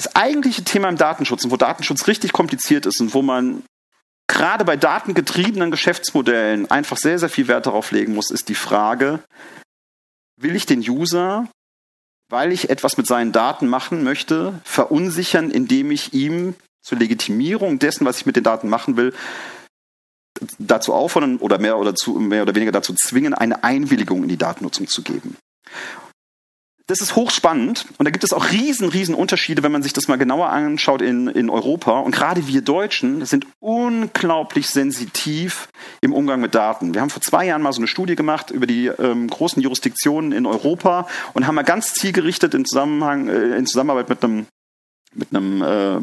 [0.00, 3.62] Das eigentliche Thema im Datenschutz und wo Datenschutz richtig kompliziert ist und wo man
[4.28, 9.22] gerade bei datengetriebenen Geschäftsmodellen einfach sehr, sehr viel Wert darauf legen muss, ist die Frage,
[10.40, 11.48] will ich den User,
[12.30, 18.06] weil ich etwas mit seinen Daten machen möchte, verunsichern, indem ich ihm zur Legitimierung dessen,
[18.06, 19.12] was ich mit den Daten machen will,
[20.58, 24.38] dazu auffordern oder mehr oder, zu, mehr oder weniger dazu zwingen, eine Einwilligung in die
[24.38, 25.36] Datennutzung zu geben.
[26.90, 30.08] Das ist hochspannend und da gibt es auch riesen, riesen Unterschiede, wenn man sich das
[30.08, 32.00] mal genauer anschaut in, in Europa.
[32.00, 35.68] Und gerade wir Deutschen sind unglaublich sensitiv
[36.00, 36.92] im Umgang mit Daten.
[36.92, 40.32] Wir haben vor zwei Jahren mal so eine Studie gemacht über die ähm, großen Jurisdiktionen
[40.32, 44.46] in Europa und haben mal ganz zielgerichtet in, Zusammenhang, äh, in Zusammenarbeit mit einem
[45.12, 45.98] mit einem, äh,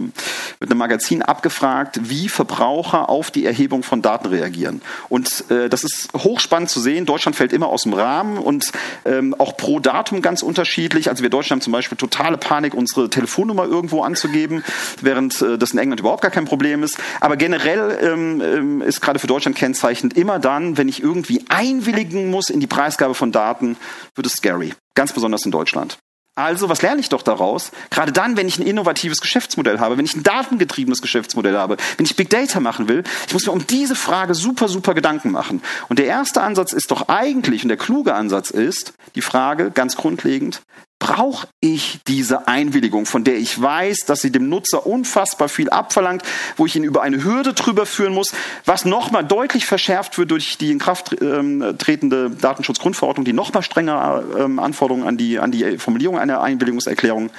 [0.59, 4.81] mit einem Magazin abgefragt, wie Verbraucher auf die Erhebung von Daten reagieren.
[5.07, 7.05] Und äh, das ist hochspannend zu sehen.
[7.05, 8.73] Deutschland fällt immer aus dem Rahmen und
[9.05, 11.09] ähm, auch pro Datum ganz unterschiedlich.
[11.09, 14.61] Also wir Deutschen haben zum Beispiel totale Panik, unsere Telefonnummer irgendwo anzugeben,
[15.01, 16.97] während äh, das in England überhaupt gar kein Problem ist.
[17.21, 22.29] Aber generell ähm, ähm ist gerade für Deutschland kennzeichnend immer dann, wenn ich irgendwie einwilligen
[22.29, 23.77] muss in die Preisgabe von Daten,
[24.15, 24.73] wird es scary.
[24.95, 25.97] Ganz besonders in Deutschland.
[26.37, 27.71] Also, was lerne ich doch daraus?
[27.89, 32.05] Gerade dann, wenn ich ein innovatives Geschäftsmodell habe, wenn ich ein datengetriebenes Geschäftsmodell habe, wenn
[32.05, 35.63] ich Big Data machen will, ich muss mir um diese Frage super, super Gedanken machen.
[35.89, 39.95] Und der erste Ansatz ist doch eigentlich, und der kluge Ansatz ist, die Frage ganz
[39.95, 40.61] grundlegend,
[40.99, 46.23] brauche ich diese Einwilligung, von der ich weiß, dass sie dem Nutzer unfassbar viel abverlangt,
[46.55, 48.33] wo ich ihn über eine Hürde drüber führen muss,
[48.65, 54.43] was nochmal deutlich verschärft wird durch die in Kraft ähm, tretende Datenschutzgrundverordnung, die nochmal strengere
[54.43, 57.29] ähm, Anforderungen an die, an die Formulierung einer Einwilligungserklärung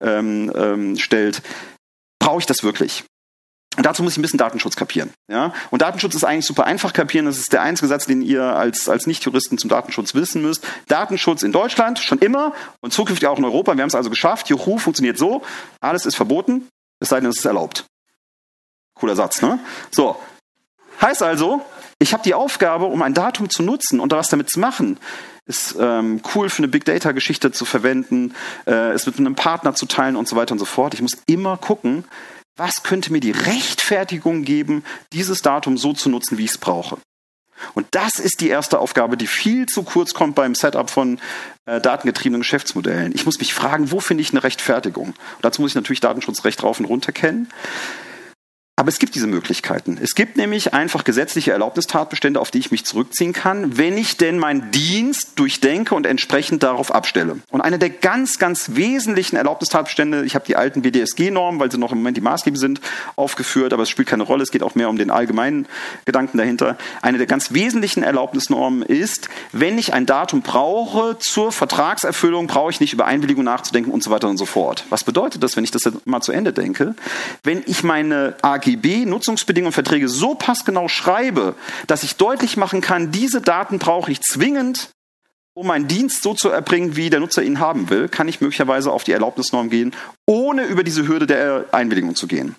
[0.00, 1.42] ähm, ähm stellt.
[2.20, 3.04] Brauche ich das wirklich?
[3.78, 5.12] Und dazu muss ich ein bisschen Datenschutz kapieren.
[5.28, 5.54] Ja?
[5.70, 7.26] Und Datenschutz ist eigentlich super einfach kapieren.
[7.26, 10.66] Das ist der einzige Satz, den ihr als, als Nicht-Juristen zum Datenschutz wissen müsst.
[10.88, 13.76] Datenschutz in Deutschland schon immer und zukünftig auch in Europa.
[13.76, 14.48] Wir haben es also geschafft.
[14.48, 15.42] Juhu, funktioniert so.
[15.80, 16.66] Alles ist verboten,
[16.98, 17.84] es sei denn, es ist erlaubt.
[18.94, 19.60] Cooler Satz, ne?
[19.92, 20.20] So.
[21.00, 21.64] Heißt also,
[22.00, 24.98] Ich habe die Aufgabe, um ein Datum zu nutzen und was damit zu machen,
[25.46, 28.34] ist ähm, cool für eine Big Data Geschichte zu verwenden,
[28.66, 30.94] äh, es mit einem Partner zu teilen und so weiter und so fort.
[30.94, 32.04] Ich muss immer gucken,
[32.58, 36.98] was könnte mir die Rechtfertigung geben, dieses Datum so zu nutzen, wie ich es brauche.
[37.74, 41.18] Und das ist die erste Aufgabe, die viel zu kurz kommt beim Setup von
[41.66, 43.12] äh, datengetriebenen Geschäftsmodellen.
[43.14, 45.08] Ich muss mich fragen, wo finde ich eine Rechtfertigung?
[45.08, 47.48] Und dazu muss ich natürlich Datenschutzrecht rauf und runter kennen.
[48.78, 49.98] Aber es gibt diese Möglichkeiten.
[50.00, 54.38] Es gibt nämlich einfach gesetzliche Erlaubnistatbestände, auf die ich mich zurückziehen kann, wenn ich denn
[54.38, 57.38] meinen Dienst durchdenke und entsprechend darauf abstelle.
[57.50, 61.90] Und eine der ganz, ganz wesentlichen Erlaubnistatbestände, ich habe die alten BDSG-Normen, weil sie noch
[61.90, 62.80] im Moment die maßgeblich sind,
[63.16, 65.66] aufgeführt, aber es spielt keine Rolle, es geht auch mehr um den allgemeinen
[66.04, 66.78] Gedanken dahinter.
[67.02, 72.78] Eine der ganz wesentlichen Erlaubnisnormen ist, wenn ich ein Datum brauche zur Vertragserfüllung, brauche ich
[72.78, 74.84] nicht über Einwilligung nachzudenken und so weiter und so fort.
[74.88, 76.94] Was bedeutet das, wenn ich das mal zu Ende denke?
[77.42, 81.54] Wenn ich meine AG AGB, Nutzungsbedingungen, Verträge so passgenau schreibe,
[81.86, 84.90] dass ich deutlich machen kann, diese Daten brauche ich zwingend,
[85.54, 88.92] um meinen Dienst so zu erbringen, wie der Nutzer ihn haben will, kann ich möglicherweise
[88.92, 89.94] auf die Erlaubnisnorm gehen,
[90.26, 92.54] ohne über diese Hürde der Einwilligung zu gehen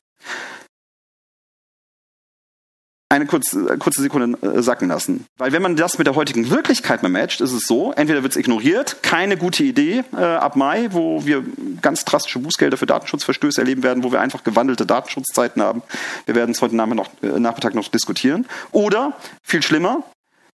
[3.09, 5.25] eine kurze, kurze Sekunde äh, sacken lassen.
[5.37, 8.33] Weil wenn man das mit der heutigen Wirklichkeit mal matcht, ist es so, entweder wird
[8.33, 11.43] es ignoriert, keine gute Idee äh, ab Mai, wo wir
[11.81, 15.81] ganz drastische Bußgelder für Datenschutzverstöße erleben werden, wo wir einfach gewandelte Datenschutzzeiten haben.
[16.25, 18.45] Wir werden es heute noch, äh, Nachmittag noch diskutieren.
[18.71, 20.03] Oder, viel schlimmer,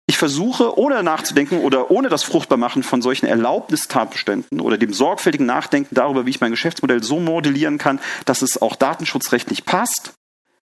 [0.06, 5.94] ich versuche, ohne nachzudenken oder ohne das Fruchtbarmachen von solchen Erlaubnistatbeständen oder dem sorgfältigen Nachdenken
[5.94, 10.12] darüber, wie ich mein Geschäftsmodell so modellieren kann, dass es auch datenschutzrechtlich passt,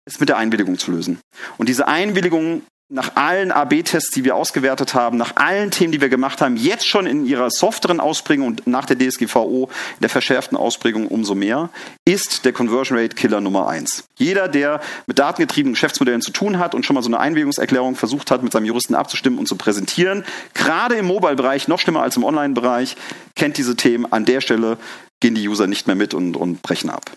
[0.06, 1.18] ist mit der Einwilligung zu lösen.
[1.56, 6.10] Und diese Einwilligung nach allen AB-Tests, die wir ausgewertet haben, nach allen Themen, die wir
[6.10, 10.56] gemacht haben, jetzt schon in ihrer softeren Ausprägung und nach der DSGVO in der verschärften
[10.56, 11.70] Ausprägung umso mehr,
[12.04, 14.04] ist der Conversion Rate Killer Nummer eins.
[14.18, 18.30] Jeder, der mit datengetriebenen Geschäftsmodellen zu tun hat und schon mal so eine Einwilligungserklärung versucht
[18.30, 22.24] hat, mit seinem Juristen abzustimmen und zu präsentieren, gerade im Mobile-Bereich, noch schlimmer als im
[22.24, 22.96] Online-Bereich,
[23.34, 24.12] kennt diese Themen.
[24.12, 24.76] An der Stelle
[25.20, 27.10] gehen die User nicht mehr mit und, und brechen ab.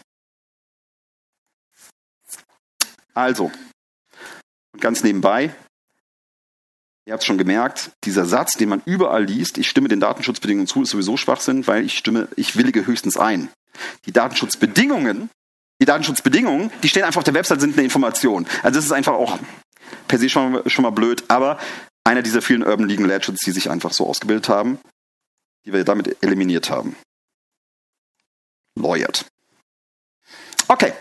[3.17, 3.51] Also,
[4.79, 5.51] ganz nebenbei,
[7.07, 10.67] ihr habt es schon gemerkt, dieser Satz, den man überall liest, ich stimme den Datenschutzbedingungen
[10.67, 13.49] zu, ist sowieso Schwachsinn, weil ich stimme, ich willige höchstens ein.
[14.05, 15.31] Die Datenschutzbedingungen,
[15.81, 18.45] die Datenschutzbedingungen, die stehen einfach auf der Website, sind eine Information.
[18.61, 19.39] Also das ist einfach auch
[20.07, 21.59] per se schon, schon mal blöd, aber
[22.03, 24.77] einer dieser vielen Urban Legal Legends, die sich einfach so ausgebildet haben,
[25.65, 26.95] die wir damit eliminiert haben.
[28.75, 29.25] Lawyered.
[30.67, 30.93] Okay,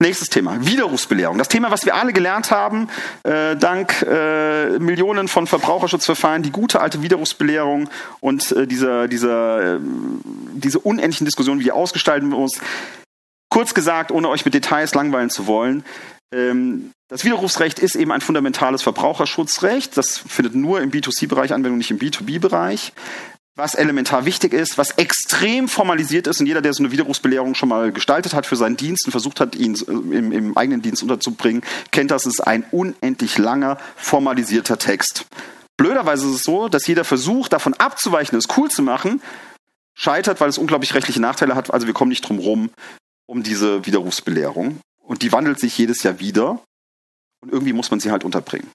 [0.00, 1.38] Nächstes Thema, Widerrufsbelehrung.
[1.38, 2.88] Das Thema, was wir alle gelernt haben,
[3.24, 9.80] äh, dank äh, Millionen von Verbraucherschutzverfahren, die gute alte Widerrufsbelehrung und äh, dieser, dieser, äh,
[10.52, 12.60] diese unendlichen Diskussionen, wie die ausgestalten muss.
[13.50, 15.84] Kurz gesagt, ohne euch mit Details langweilen zu wollen,
[16.32, 19.96] ähm, das Widerrufsrecht ist eben ein fundamentales Verbraucherschutzrecht.
[19.96, 22.92] Das findet nur im B2C-Bereich Anwendung, nicht im B2B-Bereich
[23.58, 27.68] was elementar wichtig ist, was extrem formalisiert ist und jeder, der so eine Widerrufsbelehrung schon
[27.68, 31.62] mal gestaltet hat für seinen Dienst und versucht hat, ihn im, im eigenen Dienst unterzubringen,
[31.90, 35.26] kennt das, ist ein unendlich langer, formalisierter Text.
[35.76, 39.20] Blöderweise ist es so, dass jeder Versuch, davon abzuweichen, es cool zu machen,
[39.94, 41.72] scheitert, weil es unglaublich rechtliche Nachteile hat.
[41.74, 42.70] Also wir kommen nicht drum rum
[43.26, 44.80] um diese Widerrufsbelehrung.
[45.02, 46.62] Und die wandelt sich jedes Jahr wieder.
[47.40, 48.70] Und irgendwie muss man sie halt unterbringen.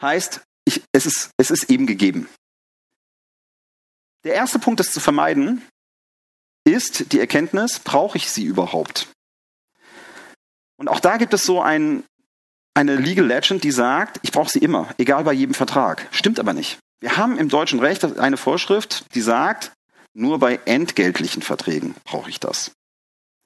[0.00, 2.28] Heißt, ich, es, ist, es ist eben gegeben.
[4.24, 5.62] Der erste Punkt, das zu vermeiden,
[6.64, 9.08] ist die Erkenntnis, brauche ich sie überhaupt?
[10.76, 12.04] Und auch da gibt es so ein,
[12.74, 16.06] eine Legal Legend, die sagt, ich brauche sie immer, egal bei jedem Vertrag.
[16.10, 16.78] Stimmt aber nicht.
[17.00, 19.72] Wir haben im deutschen Recht eine Vorschrift, die sagt,
[20.12, 22.72] nur bei entgeltlichen Verträgen brauche ich das.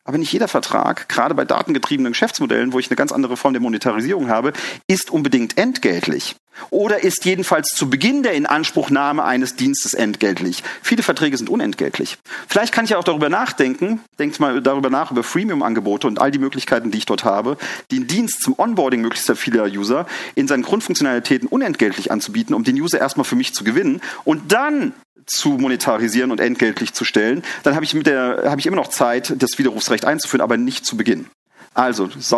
[0.05, 3.63] Aber nicht jeder Vertrag, gerade bei datengetriebenen Geschäftsmodellen, wo ich eine ganz andere Form der
[3.63, 4.53] Monetarisierung habe,
[4.87, 6.37] ist unbedingt entgeltlich.
[6.71, 10.62] Oder ist jedenfalls zu Beginn der Inanspruchnahme eines Dienstes entgeltlich.
[10.83, 12.19] Viele Verträge sind unentgeltlich.
[12.49, 16.31] Vielleicht kann ich ja auch darüber nachdenken, denkt mal darüber nach, über Freemium-Angebote und all
[16.31, 17.57] die Möglichkeiten, die ich dort habe,
[17.90, 22.99] den Dienst zum Onboarding möglichst vieler User in seinen Grundfunktionalitäten unentgeltlich anzubieten, um den User
[22.99, 24.93] erstmal für mich zu gewinnen und dann
[25.27, 29.59] zu monetarisieren und entgeltlich zu stellen, dann habe ich mit ich immer noch Zeit, das
[29.59, 31.27] Widerrufsrecht einzuführen, aber nicht zu Beginn.
[31.75, 32.29] Also das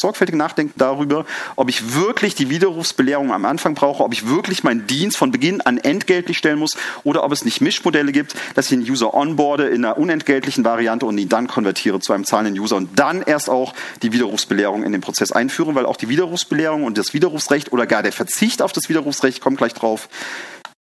[0.00, 4.88] sorgfältige Nachdenken darüber, ob ich wirklich die Widerrufsbelehrung am Anfang brauche, ob ich wirklich meinen
[4.88, 8.76] Dienst von Beginn an entgeltlich stellen muss oder ob es nicht Mischmodelle gibt, dass ich
[8.76, 12.74] den User onboarde in einer unentgeltlichen Variante und ihn dann konvertiere zu einem zahlenden User
[12.74, 16.98] und dann erst auch die Widerrufsbelehrung in den Prozess einführe, weil auch die Widerrufsbelehrung und
[16.98, 20.08] das Widerrufsrecht oder gar der Verzicht auf das Widerrufsrecht, kommt gleich drauf,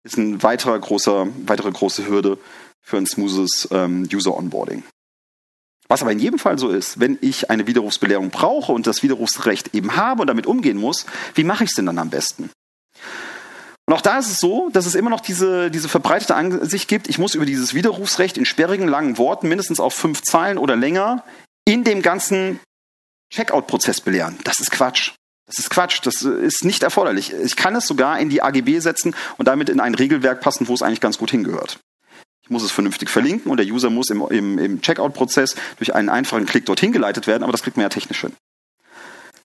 [0.03, 2.39] ist ein weiterer großer, weitere große Hürde
[2.81, 4.83] für ein smoothes ähm, User Onboarding.
[5.89, 9.75] Was aber in jedem Fall so ist, wenn ich eine Widerrufsbelehrung brauche und das Widerrufsrecht
[9.75, 12.51] eben habe und damit umgehen muss, wie mache ich es denn dann am besten?
[13.87, 17.09] Und auch da ist es so, dass es immer noch diese, diese verbreitete Ansicht gibt,
[17.09, 21.23] ich muss über dieses Widerrufsrecht in sperrigen, langen Worten, mindestens auf fünf Zeilen oder länger,
[21.67, 22.61] in dem ganzen
[23.31, 24.39] Checkout-Prozess belehren.
[24.45, 25.13] Das ist Quatsch.
[25.47, 27.35] Das ist Quatsch, das ist nicht erforderlich.
[27.35, 30.75] Ich kann es sogar in die AGB setzen und damit in ein Regelwerk passen, wo
[30.75, 31.79] es eigentlich ganz gut hingehört.
[32.45, 36.11] Ich muss es vernünftig verlinken und der User muss im, im, im Checkout-Prozess durch einen
[36.11, 38.35] einfachen Klick dorthin geleitet werden, aber das kriegt man ja technisch hin.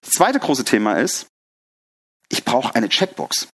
[0.02, 1.28] Das zweite große Thema ist,
[2.28, 3.48] ich brauche eine Checkbox.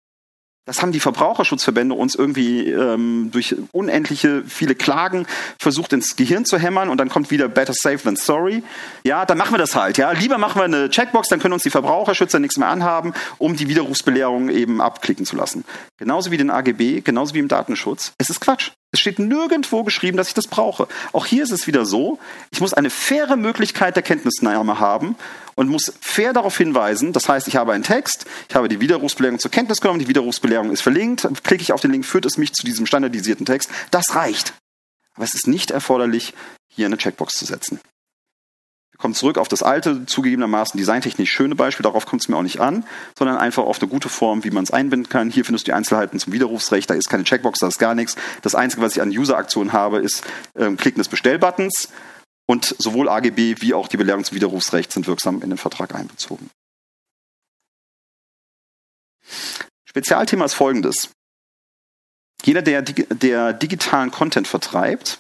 [0.66, 5.26] Das haben die Verbraucherschutzverbände uns irgendwie ähm, durch unendliche viele Klagen
[5.58, 8.62] versucht ins Gehirn zu hämmern und dann kommt wieder better safe than sorry.
[9.04, 9.98] Ja, dann machen wir das halt.
[9.98, 13.56] Ja, lieber machen wir eine Checkbox, dann können uns die Verbraucherschützer nichts mehr anhaben, um
[13.56, 15.66] die Widerrufsbelehrung eben abklicken zu lassen.
[15.98, 18.14] Genauso wie den AGB, genauso wie im Datenschutz.
[18.16, 18.70] Es ist Quatsch.
[18.94, 20.86] Es steht nirgendwo geschrieben, dass ich das brauche.
[21.12, 22.20] Auch hier ist es wieder so,
[22.52, 25.16] ich muss eine faire Möglichkeit der Kenntnisnahme haben
[25.56, 27.12] und muss fair darauf hinweisen.
[27.12, 30.70] Das heißt, ich habe einen Text, ich habe die Widerrufsbelehrung zur Kenntnis genommen, die Widerrufsbelehrung
[30.70, 33.68] ist verlinkt, klicke ich auf den Link, führt es mich zu diesem standardisierten Text.
[33.90, 34.54] Das reicht.
[35.16, 36.32] Aber es ist nicht erforderlich,
[36.68, 37.80] hier eine Checkbox zu setzen.
[39.04, 42.60] Kommen zurück auf das alte, zugegebenermaßen designtechnisch schöne Beispiel, darauf kommt es mir auch nicht
[42.60, 42.86] an,
[43.18, 45.30] sondern einfach auf eine gute Form, wie man es einbinden kann.
[45.30, 48.16] Hier findest du die Einzelheiten zum Widerrufsrecht, da ist keine Checkbox, da ist gar nichts.
[48.40, 50.24] Das Einzige, was ich an User-Aktionen habe, ist
[50.56, 51.90] ähm, Klicken des Bestellbuttons
[52.46, 56.48] und sowohl AGB wie auch die Belehrung zum Widerrufsrecht sind wirksam in den Vertrag einbezogen.
[59.84, 61.10] Spezialthema ist folgendes.
[62.42, 65.18] Jeder, der, der digitalen Content vertreibt,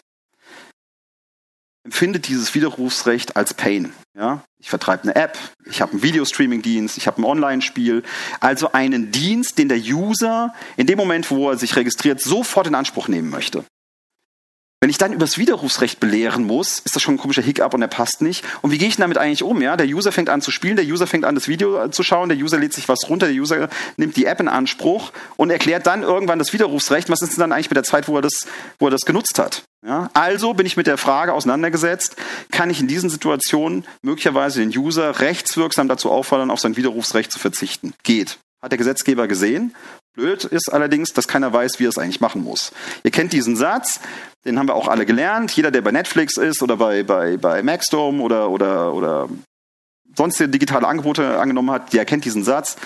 [1.84, 3.92] empfindet dieses Widerrufsrecht als Pain.
[4.16, 4.42] Ja?
[4.58, 8.02] Ich vertreibe eine App, ich habe einen Videostreaming-Dienst, ich habe ein Online-Spiel,
[8.40, 12.74] also einen Dienst, den der User in dem Moment, wo er sich registriert, sofort in
[12.74, 13.64] Anspruch nehmen möchte.
[14.84, 17.80] Wenn ich dann über das Widerrufsrecht belehren muss, ist das schon ein komischer Hiccup und
[17.80, 18.44] der passt nicht.
[18.60, 19.62] Und wie gehe ich damit eigentlich um?
[19.62, 22.28] Ja, der User fängt an zu spielen, der User fängt an, das Video zu schauen,
[22.28, 25.86] der User lädt sich was runter, der User nimmt die App in Anspruch und erklärt
[25.86, 27.08] dann irgendwann das Widerrufsrecht.
[27.08, 28.46] Was ist denn dann eigentlich mit der Zeit, wo er das,
[28.78, 29.62] wo er das genutzt hat?
[29.86, 32.16] Ja, also bin ich mit der Frage auseinandergesetzt,
[32.52, 37.38] kann ich in diesen Situationen möglicherweise den User rechtswirksam dazu auffordern, auf sein Widerrufsrecht zu
[37.38, 37.94] verzichten?
[38.02, 38.36] Geht.
[38.60, 39.74] Hat der Gesetzgeber gesehen.
[40.14, 42.72] Blöd ist allerdings, dass keiner weiß, wie er es eigentlich machen muss.
[43.02, 44.00] Ihr kennt diesen Satz,
[44.44, 45.50] den haben wir auch alle gelernt.
[45.52, 49.28] Jeder, der bei Netflix ist oder bei, bei, bei Maxdome oder, oder, oder
[50.16, 52.76] sonstige digitale Angebote angenommen hat, der kennt diesen Satz.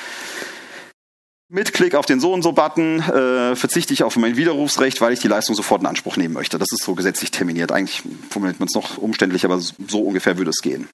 [1.50, 5.12] Mit Klick auf den So und so Button äh, verzichte ich auf mein Widerrufsrecht, weil
[5.12, 6.58] ich die Leistung sofort in Anspruch nehmen möchte.
[6.58, 7.72] Das ist so gesetzlich terminiert.
[7.72, 10.88] Eigentlich formuliert man es noch umständlich, aber so ungefähr würde es gehen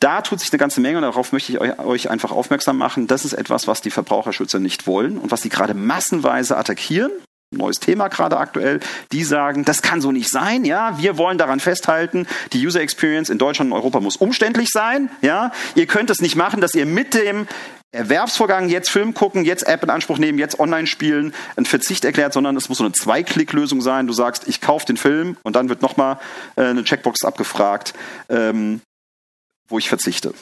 [0.00, 3.06] da tut sich eine ganze Menge und darauf möchte ich euch einfach aufmerksam machen.
[3.06, 7.10] Das ist etwas, was die Verbraucherschützer nicht wollen und was sie gerade massenweise attackieren.
[7.56, 8.80] Neues Thema gerade aktuell.
[9.12, 10.64] Die sagen, das kann so nicht sein.
[10.64, 15.08] Ja, wir wollen daran festhalten, die User Experience in Deutschland und Europa muss umständlich sein.
[15.22, 17.46] Ja, ihr könnt es nicht machen, dass ihr mit dem
[17.92, 22.32] Erwerbsvorgang jetzt Film gucken, jetzt App in Anspruch nehmen, jetzt online spielen, einen Verzicht erklärt,
[22.32, 24.08] sondern es muss so eine Zwei-Klick-Lösung sein.
[24.08, 26.18] Du sagst, ich kaufe den Film und dann wird nochmal
[26.56, 27.94] äh, eine Checkbox abgefragt.
[28.28, 28.80] Ähm,
[29.68, 30.34] wo ich verzichte.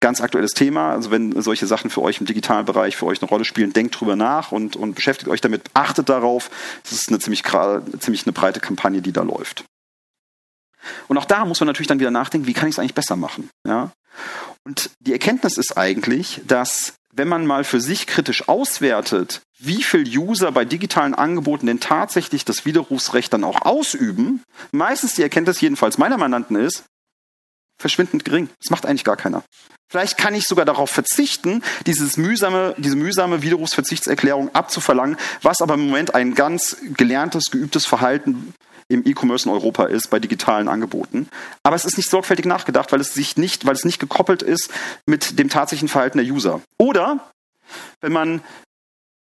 [0.00, 3.28] Ganz aktuelles Thema, also wenn solche Sachen für euch im digitalen Bereich für euch eine
[3.28, 6.50] Rolle spielen, denkt drüber nach und, und beschäftigt euch damit, achtet darauf.
[6.84, 7.42] Es ist eine ziemlich,
[7.98, 9.64] ziemlich eine breite Kampagne, die da läuft.
[11.08, 13.16] Und auch da muss man natürlich dann wieder nachdenken, wie kann ich es eigentlich besser
[13.16, 13.48] machen?
[13.66, 13.90] Ja?
[14.64, 20.06] Und die Erkenntnis ist eigentlich, dass wenn man mal für sich kritisch auswertet, wie viel
[20.18, 25.96] User bei digitalen Angeboten denn tatsächlich das Widerrufsrecht dann auch ausüben, meistens die Erkenntnis jedenfalls
[25.96, 26.84] meiner Mandanten ist,
[27.78, 28.48] verschwindend gering.
[28.60, 29.42] Das macht eigentlich gar keiner.
[29.88, 35.86] Vielleicht kann ich sogar darauf verzichten, dieses mühsame, diese mühsame Widerrufsverzichtserklärung abzuverlangen, was aber im
[35.86, 38.52] Moment ein ganz gelerntes, geübtes Verhalten
[38.88, 41.28] im E-Commerce in Europa ist bei digitalen Angeboten.
[41.62, 44.70] Aber es ist nicht sorgfältig nachgedacht, weil es sich nicht, weil es nicht gekoppelt ist
[45.06, 46.60] mit dem tatsächlichen Verhalten der User.
[46.78, 47.20] Oder
[48.00, 48.42] wenn man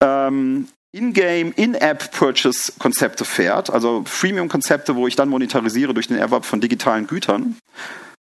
[0.01, 7.07] ähm, in-game, In-App-Purchase-Konzepte fährt, also Freemium-Konzepte, wo ich dann monetarisiere durch den Erwerb von digitalen
[7.07, 7.57] Gütern,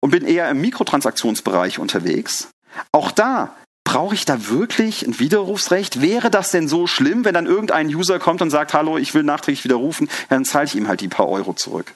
[0.00, 2.48] und bin eher im Mikrotransaktionsbereich unterwegs.
[2.92, 3.54] Auch da
[3.84, 6.02] brauche ich da wirklich ein Widerrufsrecht?
[6.02, 9.22] Wäre das denn so schlimm, wenn dann irgendein User kommt und sagt, hallo, ich will
[9.22, 11.94] nachträglich widerrufen, dann zahle ich ihm halt die paar Euro zurück.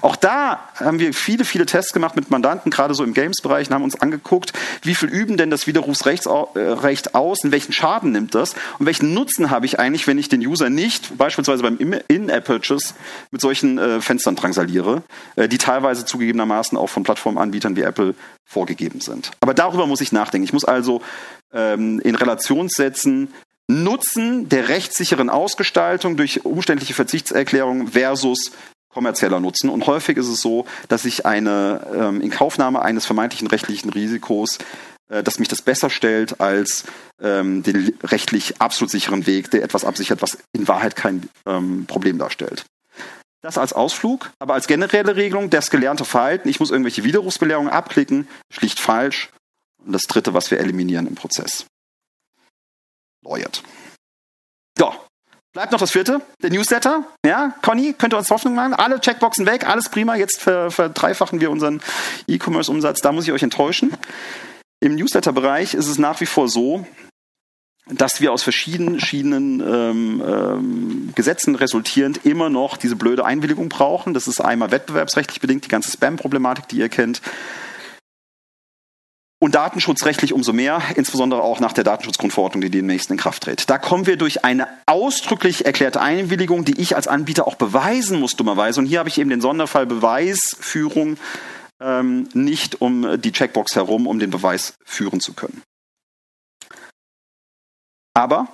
[0.00, 3.74] Auch da haben wir viele, viele Tests gemacht mit Mandanten, gerade so im Games-Bereich, und
[3.74, 4.52] haben uns angeguckt,
[4.82, 9.12] wie viel üben denn das Widerrufsrecht äh, aus, und welchen Schaden nimmt das und welchen
[9.14, 12.94] Nutzen habe ich eigentlich, wenn ich den User nicht beispielsweise beim In-App-Purchase
[13.30, 15.02] mit solchen äh, Fenstern drangsaliere,
[15.36, 18.14] äh, die teilweise zugegebenermaßen auch von Plattformanbietern wie Apple
[18.44, 19.32] vorgegeben sind.
[19.40, 20.44] Aber darüber muss ich nachdenken.
[20.44, 21.02] Ich muss also
[21.52, 23.32] ähm, in Relation setzen,
[23.68, 28.52] Nutzen der rechtssicheren Ausgestaltung durch umständliche Verzichtserklärung versus
[28.96, 29.68] kommerzieller Nutzen.
[29.68, 34.56] Und häufig ist es so, dass ich eine ähm, Inkaufnahme eines vermeintlichen rechtlichen Risikos,
[35.10, 36.84] äh, dass mich das besser stellt als
[37.20, 42.16] ähm, den rechtlich absolut sicheren Weg, der etwas absichert, was in Wahrheit kein ähm, Problem
[42.16, 42.64] darstellt.
[43.42, 48.26] Das als Ausflug, aber als generelle Regelung, das gelernte Verhalten, ich muss irgendwelche Widerrufsbelehrungen abklicken,
[48.50, 49.28] schlicht falsch.
[49.84, 51.66] Und das dritte, was wir eliminieren im Prozess.
[53.22, 53.62] Lawyered.
[54.78, 54.94] So,
[55.56, 57.02] Bleibt noch das vierte, der Newsletter.
[57.24, 58.74] Ja, Conny, könnt ihr uns Hoffnung machen?
[58.74, 60.14] Alle Checkboxen weg, alles prima.
[60.14, 61.80] Jetzt verdreifachen wir unseren
[62.26, 63.00] E-Commerce-Umsatz.
[63.00, 63.94] Da muss ich euch enttäuschen.
[64.80, 66.86] Im Newsletter-Bereich ist es nach wie vor so,
[67.86, 69.00] dass wir aus verschiedenen,
[69.66, 74.12] ähm, ähm, Gesetzen resultierend immer noch diese blöde Einwilligung brauchen.
[74.12, 77.22] Das ist einmal wettbewerbsrechtlich bedingt, die ganze Spam-Problematik, die ihr kennt.
[79.46, 83.70] Und datenschutzrechtlich umso mehr, insbesondere auch nach der Datenschutzgrundverordnung, die demnächst in Kraft tritt.
[83.70, 88.34] Da kommen wir durch eine ausdrücklich erklärte Einwilligung, die ich als Anbieter auch beweisen muss,
[88.34, 88.80] dummerweise.
[88.80, 91.16] Und hier habe ich eben den Sonderfall Beweisführung
[91.80, 95.62] ähm, nicht um die Checkbox herum, um den Beweis führen zu können.
[98.14, 98.48] Aber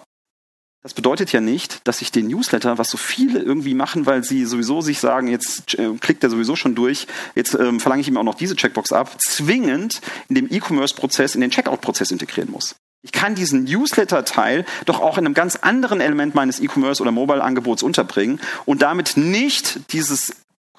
[0.82, 4.44] das bedeutet ja nicht, dass ich den Newsletter, was so viele irgendwie machen, weil sie
[4.44, 7.06] sowieso sich sagen, jetzt äh, klickt er sowieso schon durch,
[7.36, 11.40] jetzt ähm, verlange ich ihm auch noch diese Checkbox ab, zwingend in dem E-Commerce-Prozess, in
[11.40, 12.74] den Checkout-Prozess integrieren muss.
[13.04, 17.82] Ich kann diesen Newsletter-Teil doch auch in einem ganz anderen Element meines E-Commerce oder Mobile-Angebots
[17.82, 20.32] unterbringen und damit nicht dieses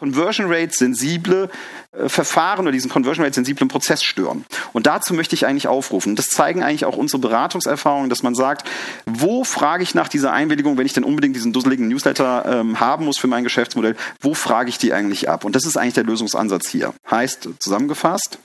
[0.03, 1.49] Conversion Rate sensible
[1.93, 4.43] äh, Verfahren oder diesen Conversion Rate sensiblen Prozess stören.
[4.73, 6.17] Und dazu möchte ich eigentlich aufrufen.
[6.17, 8.69] Das zeigen eigentlich auch unsere Beratungserfahrungen, dass man sagt,
[9.05, 13.05] wo frage ich nach dieser Einwilligung, wenn ich denn unbedingt diesen dusseligen Newsletter ähm, haben
[13.05, 15.45] muss für mein Geschäftsmodell, wo frage ich die eigentlich ab?
[15.45, 16.93] Und das ist eigentlich der Lösungsansatz hier.
[17.09, 18.39] Heißt, zusammengefasst,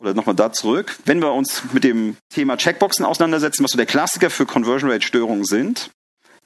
[0.00, 3.86] oder nochmal da zurück, wenn wir uns mit dem Thema Checkboxen auseinandersetzen, was so der
[3.86, 5.90] Klassiker für Conversion Rate Störungen sind,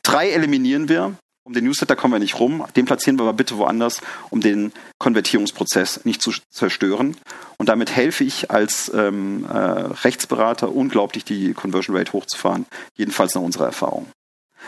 [0.03, 1.15] drei eliminieren wir.
[1.49, 2.63] Um den Newsletter kommen wir nicht rum.
[2.77, 7.17] Den platzieren wir aber bitte woanders, um den Konvertierungsprozess nicht zu zerstören.
[7.57, 12.67] Und damit helfe ich als ähm, äh, Rechtsberater unglaublich, die Conversion Rate hochzufahren.
[12.97, 14.09] Jedenfalls nach unserer Erfahrung.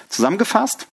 [0.09, 0.87] Zusammengefasst,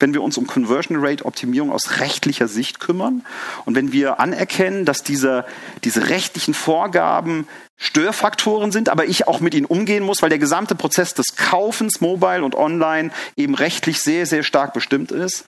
[0.00, 3.24] wenn wir uns um Conversion Rate Optimierung aus rechtlicher Sicht kümmern
[3.64, 5.44] und wenn wir anerkennen, dass diese,
[5.84, 10.74] diese rechtlichen Vorgaben Störfaktoren sind, aber ich auch mit ihnen umgehen muss, weil der gesamte
[10.74, 15.46] Prozess des Kaufens mobile und online eben rechtlich sehr, sehr stark bestimmt ist,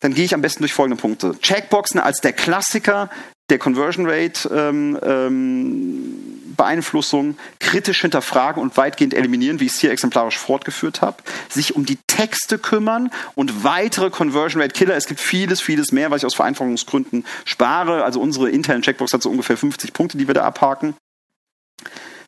[0.00, 1.36] dann gehe ich am besten durch folgende Punkte.
[1.40, 3.10] Checkboxen als der Klassiker
[3.50, 9.90] der Conversion Rate ähm, ähm, Beeinflussung kritisch hinterfragen und weitgehend eliminieren, wie ich es hier
[9.90, 11.16] exemplarisch fortgeführt habe,
[11.48, 14.96] sich um die Texte kümmern und weitere Conversion Rate Killer.
[14.96, 18.04] Es gibt vieles, vieles mehr, was ich aus Vereinfachungsgründen spare.
[18.04, 20.94] Also unsere interne Checkbox hat so ungefähr 50 Punkte, die wir da abhaken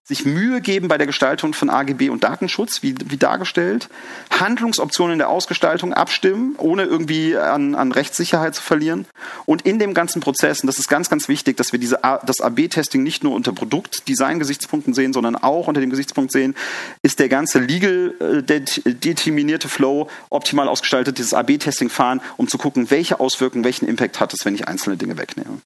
[0.07, 3.88] sich Mühe geben bei der Gestaltung von AGB und Datenschutz, wie, wie dargestellt,
[4.30, 9.07] Handlungsoptionen in der Ausgestaltung abstimmen, ohne irgendwie an, an Rechtssicherheit zu verlieren
[9.46, 12.40] und in dem ganzen Prozess, und das ist ganz, ganz wichtig, dass wir diese, das
[12.40, 16.54] AB-Testing nicht nur unter Produktdesign-Gesichtspunkten sehen, sondern auch unter dem Gesichtspunkt sehen,
[17.02, 22.92] ist der ganze legal äh, determinierte Flow optimal ausgestaltet, dieses AB-Testing fahren, um zu gucken,
[22.92, 25.59] welche Auswirkungen, welchen Impact hat es, wenn ich einzelne Dinge wegnehme.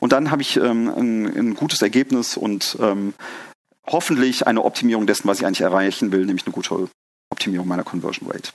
[0.00, 3.12] Und dann habe ich ähm, ein, ein gutes Ergebnis und ähm,
[3.86, 6.88] hoffentlich eine Optimierung dessen, was ich eigentlich erreichen will, nämlich eine gute
[7.30, 8.52] Optimierung meiner Conversion Rate.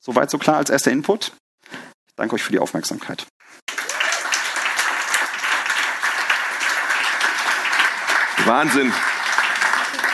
[0.00, 1.32] Soweit so klar als erster Input.
[2.08, 3.26] Ich danke euch für die Aufmerksamkeit.
[8.44, 8.92] Wahnsinn.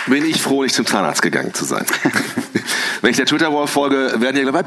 [0.06, 1.86] Bin ich froh, nicht zum Zahnarzt gegangen zu sein.
[3.00, 4.64] Wenn ich der Twitter-Wall folge, werden ja gleich.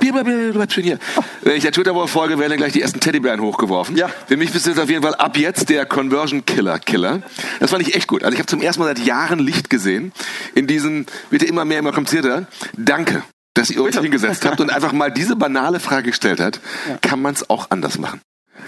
[1.42, 3.96] Wenn ich der Twitter-Wall folge, werden ja gleich die ersten Teddybären hochgeworfen.
[3.96, 4.10] Ja.
[4.28, 7.22] Für mich bist du jetzt auf jeden Fall ab jetzt der Conversion Killer Killer.
[7.60, 8.24] Das fand ich echt gut.
[8.24, 10.12] Also ich habe zum ersten Mal seit Jahren Licht gesehen
[10.56, 12.48] in diesem, bitte immer mehr, immer komplizierter.
[12.78, 13.24] Danke
[13.54, 16.98] dass ihr euch hingesetzt habt und einfach mal diese banale Frage gestellt habt, ja.
[17.02, 18.22] kann man es auch anders machen.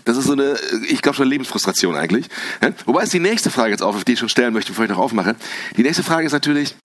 [0.06, 0.56] Das ist so eine,
[0.88, 2.28] ich glaube schon Lebensfrustration eigentlich.
[2.86, 4.98] Wobei ist die nächste Frage jetzt auf, die ich schon stellen möchte, bevor ich noch
[4.98, 5.36] aufmache.
[5.78, 6.76] Die nächste Frage ist natürlich,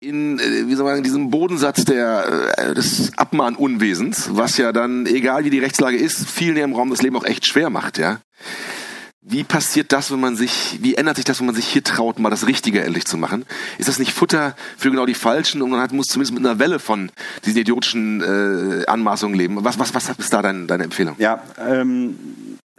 [0.00, 5.06] in, äh, wie soll man sagen, diesem Bodensatz der, äh, des Abmahnunwesens, was ja dann,
[5.06, 8.20] egal wie die Rechtslage ist, vielen im Raum das Leben auch echt schwer macht, ja.
[9.22, 12.18] Wie passiert das, wenn man sich, wie ändert sich das, wenn man sich hier traut,
[12.18, 13.44] mal das Richtige endlich zu machen?
[13.76, 16.58] Ist das nicht Futter für genau die Falschen und man hat, muss zumindest mit einer
[16.58, 17.12] Welle von
[17.44, 19.62] diesen idiotischen äh, Anmaßungen leben?
[19.62, 21.16] Was, was, was ist da dein, deine Empfehlung?
[21.18, 22.18] Ja, ähm,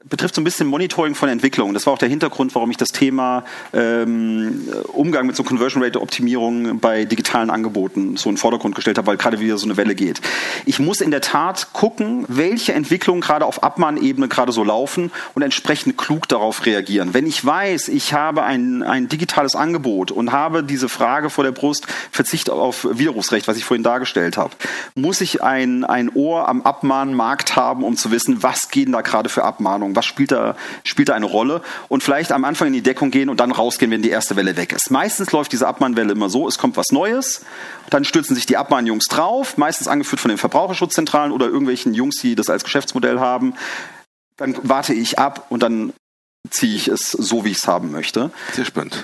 [0.03, 1.73] betrifft so ein bisschen Monitoring von Entwicklungen.
[1.73, 3.43] Das war auch der Hintergrund, warum ich das Thema
[3.73, 8.97] ähm, Umgang mit so Conversion Rate Optimierung bei digitalen Angeboten so in den Vordergrund gestellt
[8.97, 10.21] habe, weil gerade wieder so eine Welle geht.
[10.65, 15.43] Ich muss in der Tat gucken, welche Entwicklungen gerade auf Abmahnebene gerade so laufen und
[15.43, 17.13] entsprechend klug darauf reagieren.
[17.13, 21.51] Wenn ich weiß, ich habe ein, ein digitales Angebot und habe diese Frage vor der
[21.51, 24.53] Brust, Verzicht auf Widerrufsrecht, was ich vorhin dargestellt habe,
[24.95, 29.29] muss ich ein, ein Ohr am Abmahnmarkt haben, um zu wissen, was gehen da gerade
[29.29, 32.81] für Abmahnungen was spielt da, spielt da eine Rolle und vielleicht am Anfang in die
[32.81, 34.91] Deckung gehen und dann rausgehen, wenn die erste Welle weg ist.
[34.91, 37.45] Meistens läuft diese Abmahnwelle immer so, es kommt was Neues,
[37.89, 42.35] dann stürzen sich die Abmahnjungs drauf, meistens angeführt von den Verbraucherschutzzentralen oder irgendwelchen Jungs, die
[42.35, 43.55] das als Geschäftsmodell haben.
[44.37, 45.93] Dann warte ich ab und dann
[46.49, 48.31] ziehe ich es so, wie ich es haben möchte.
[48.53, 49.03] Sehr spannend.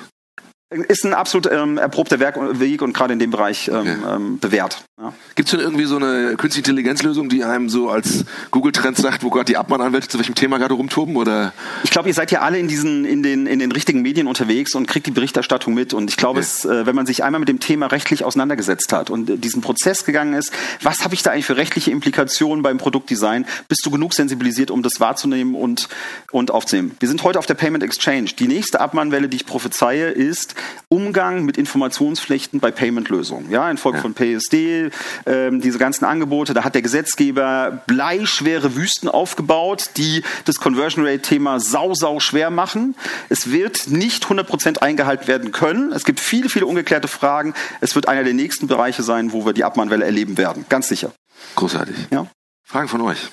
[0.69, 4.15] Ist ein absolut ähm, erprobter Werk Weg und gerade in dem Bereich ähm, okay.
[4.15, 4.83] ähm, bewährt.
[4.99, 5.13] Ja.
[5.35, 9.29] Gibt es denn irgendwie so eine künstliche Intelligenzlösung, die einem so als Google-Trend sagt, wo
[9.29, 11.15] gerade die Abmahnanwälte zu welchem Thema gerade rumtoben?
[11.15, 11.53] Oder?
[11.85, 14.75] Ich glaube, ihr seid ja alle in diesen, in den, in den richtigen Medien unterwegs
[14.75, 15.93] und kriegt die Berichterstattung mit.
[15.93, 16.67] Und ich glaube, okay.
[16.67, 20.03] äh, wenn man sich einmal mit dem Thema rechtlich auseinandergesetzt hat und äh, diesen Prozess
[20.03, 20.51] gegangen ist,
[20.81, 24.83] was habe ich da eigentlich für rechtliche Implikationen beim Produktdesign, bist du genug sensibilisiert, um
[24.83, 25.87] das wahrzunehmen und,
[26.33, 26.97] und aufzunehmen.
[26.99, 28.31] Wir sind heute auf der Payment Exchange.
[28.37, 30.55] Die nächste Abmahnwelle, die ich prophezeie, ist,
[30.89, 33.49] Umgang mit Informationspflichten bei Payment-Lösungen.
[33.51, 34.01] Ja, infolge ja.
[34.01, 34.89] von PSD,
[35.25, 41.59] ähm, diese ganzen Angebote, da hat der Gesetzgeber bleischwere Wüsten aufgebaut, die das Conversion Rate-Thema
[41.59, 42.95] sau, sau schwer machen.
[43.29, 45.91] Es wird nicht 100% eingehalten werden können.
[45.91, 47.53] Es gibt viele, viele ungeklärte Fragen.
[47.81, 50.65] Es wird einer der nächsten Bereiche sein, wo wir die Abmahnwelle erleben werden.
[50.69, 51.11] Ganz sicher.
[51.55, 51.95] Großartig.
[52.11, 52.27] Ja.
[52.63, 53.29] Fragen von euch.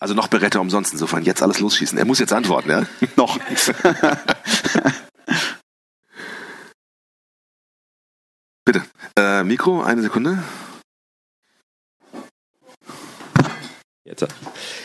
[0.00, 1.22] Also noch Berette umsonst insofern.
[1.24, 1.98] Jetzt alles losschießen.
[1.98, 2.82] Er muss jetzt antworten, ja?
[3.16, 3.38] noch.
[8.72, 8.84] Bitte.
[9.16, 10.38] Äh, Mikro, eine Sekunde.
[14.04, 14.28] Jetzt.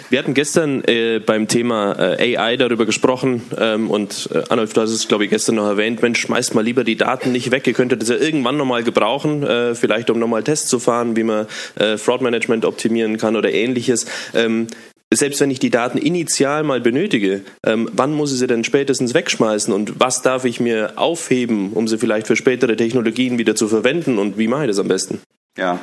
[0.09, 4.81] Wir hatten gestern äh, beim Thema äh, AI darüber gesprochen ähm, und äh, Arnulf, du
[4.81, 7.67] hast es, glaube ich, gestern noch erwähnt, Mensch, schmeißt mal lieber die Daten nicht weg.
[7.67, 11.23] Ihr könntet das ja irgendwann nochmal gebrauchen, äh, vielleicht um nochmal Tests zu fahren, wie
[11.23, 14.07] man äh, Fraud-Management optimieren kann oder ähnliches.
[14.33, 14.65] Ähm,
[15.13, 19.13] selbst wenn ich die Daten initial mal benötige, ähm, wann muss ich sie denn spätestens
[19.13, 23.67] wegschmeißen und was darf ich mir aufheben, um sie vielleicht für spätere Technologien wieder zu
[23.67, 25.21] verwenden und wie mache ich das am besten?
[25.57, 25.79] Ja,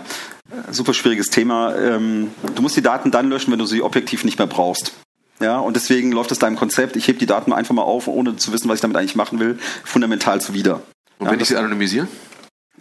[0.70, 1.75] super schwieriges Thema.
[1.77, 4.93] Ähm, du musst die Daten dann löschen, wenn du sie objektiv nicht mehr brauchst.
[5.41, 8.37] Ja, und deswegen läuft es deinem Konzept, ich hebe die Daten einfach mal auf, ohne
[8.37, 10.83] zu wissen, was ich damit eigentlich machen will, fundamental zuwider.
[11.18, 12.07] Und wenn ja, ich sie anonymisiere?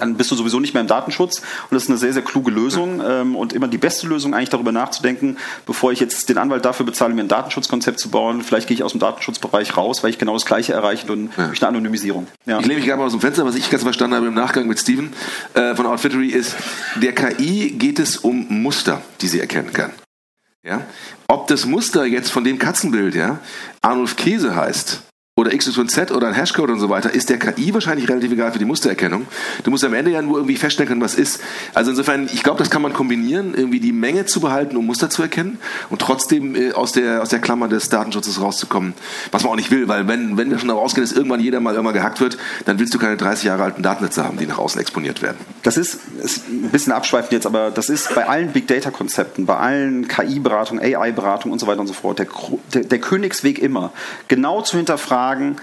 [0.02, 1.40] Dann bist du sowieso nicht mehr im Datenschutz.
[1.40, 4.50] Und das ist eine sehr, sehr kluge Lösung ähm, und immer die beste Lösung, eigentlich
[4.50, 8.68] darüber nachzudenken, bevor ich jetzt den Anwalt dafür bezahle, mir ein Datenschutzkonzept zu bauen, vielleicht
[8.68, 11.48] gehe ich aus dem Datenschutzbereich raus, weil ich genau das Gleiche erreiche und ja.
[11.48, 12.28] durch eine Anonymisierung.
[12.46, 12.60] Ja.
[12.60, 14.68] Ich lehne mich gerade mal aus dem Fenster, was ich ganz verstanden habe im Nachgang
[14.68, 15.14] mit Steven
[15.54, 16.56] äh, von Outfittery ist,
[17.02, 19.92] der KI geht es um Muster, die sie erkennen kann.
[20.64, 20.82] Ja?
[21.28, 23.40] Ob das Muster jetzt von dem Katzenbild, ja,
[23.82, 25.02] Arnulf Käse heißt,
[25.38, 28.60] oder XYZ oder ein Hashcode und so weiter, ist der KI wahrscheinlich relativ egal für
[28.60, 29.26] die Mustererkennung.
[29.64, 31.40] Du musst am Ende ja nur irgendwie feststellen können, was ist.
[31.74, 35.10] Also insofern, ich glaube, das kann man kombinieren, irgendwie die Menge zu behalten, um Muster
[35.10, 35.58] zu erkennen
[35.90, 38.94] und trotzdem äh, aus der, aus der Klammer des Datenschutzes rauszukommen.
[39.32, 41.62] Was man auch nicht will, weil wenn, wenn wir schon darauf ausgehen, dass irgendwann jeder
[41.62, 44.58] mal irgendwann gehackt wird, dann willst du keine 30 Jahre alten Datennetze haben, die nach
[44.58, 45.38] außen exponiert werden.
[45.64, 49.46] Das ist, ist ein bisschen abschweifend jetzt, aber das ist bei allen Big Data Konzepten,
[49.46, 52.28] bei allen KI-Beratungen, AI-Beratungen und so weiter und so fort, der,
[52.74, 53.94] der, der Königsweg immer,
[54.28, 55.58] genau zu hinterfragen, fragen,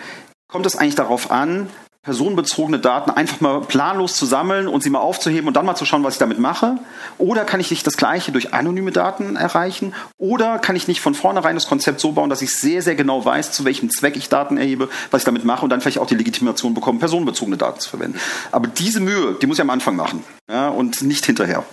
[0.47, 1.69] kommt es eigentlich darauf an,
[2.05, 5.85] personenbezogene Daten einfach mal planlos zu sammeln und sie mal aufzuheben und dann mal zu
[5.85, 6.79] schauen, was ich damit mache?
[7.19, 9.95] Oder kann ich nicht das Gleiche durch anonyme Daten erreichen?
[10.17, 13.25] Oder kann ich nicht von vornherein das Konzept so bauen, dass ich sehr, sehr genau
[13.25, 16.07] weiß, zu welchem Zweck ich Daten erhebe, was ich damit mache und dann vielleicht auch
[16.07, 18.19] die Legitimation bekomme, personenbezogene Daten zu verwenden?
[18.53, 21.65] Aber diese Mühe, die muss ich am Anfang machen ja, und nicht hinterher.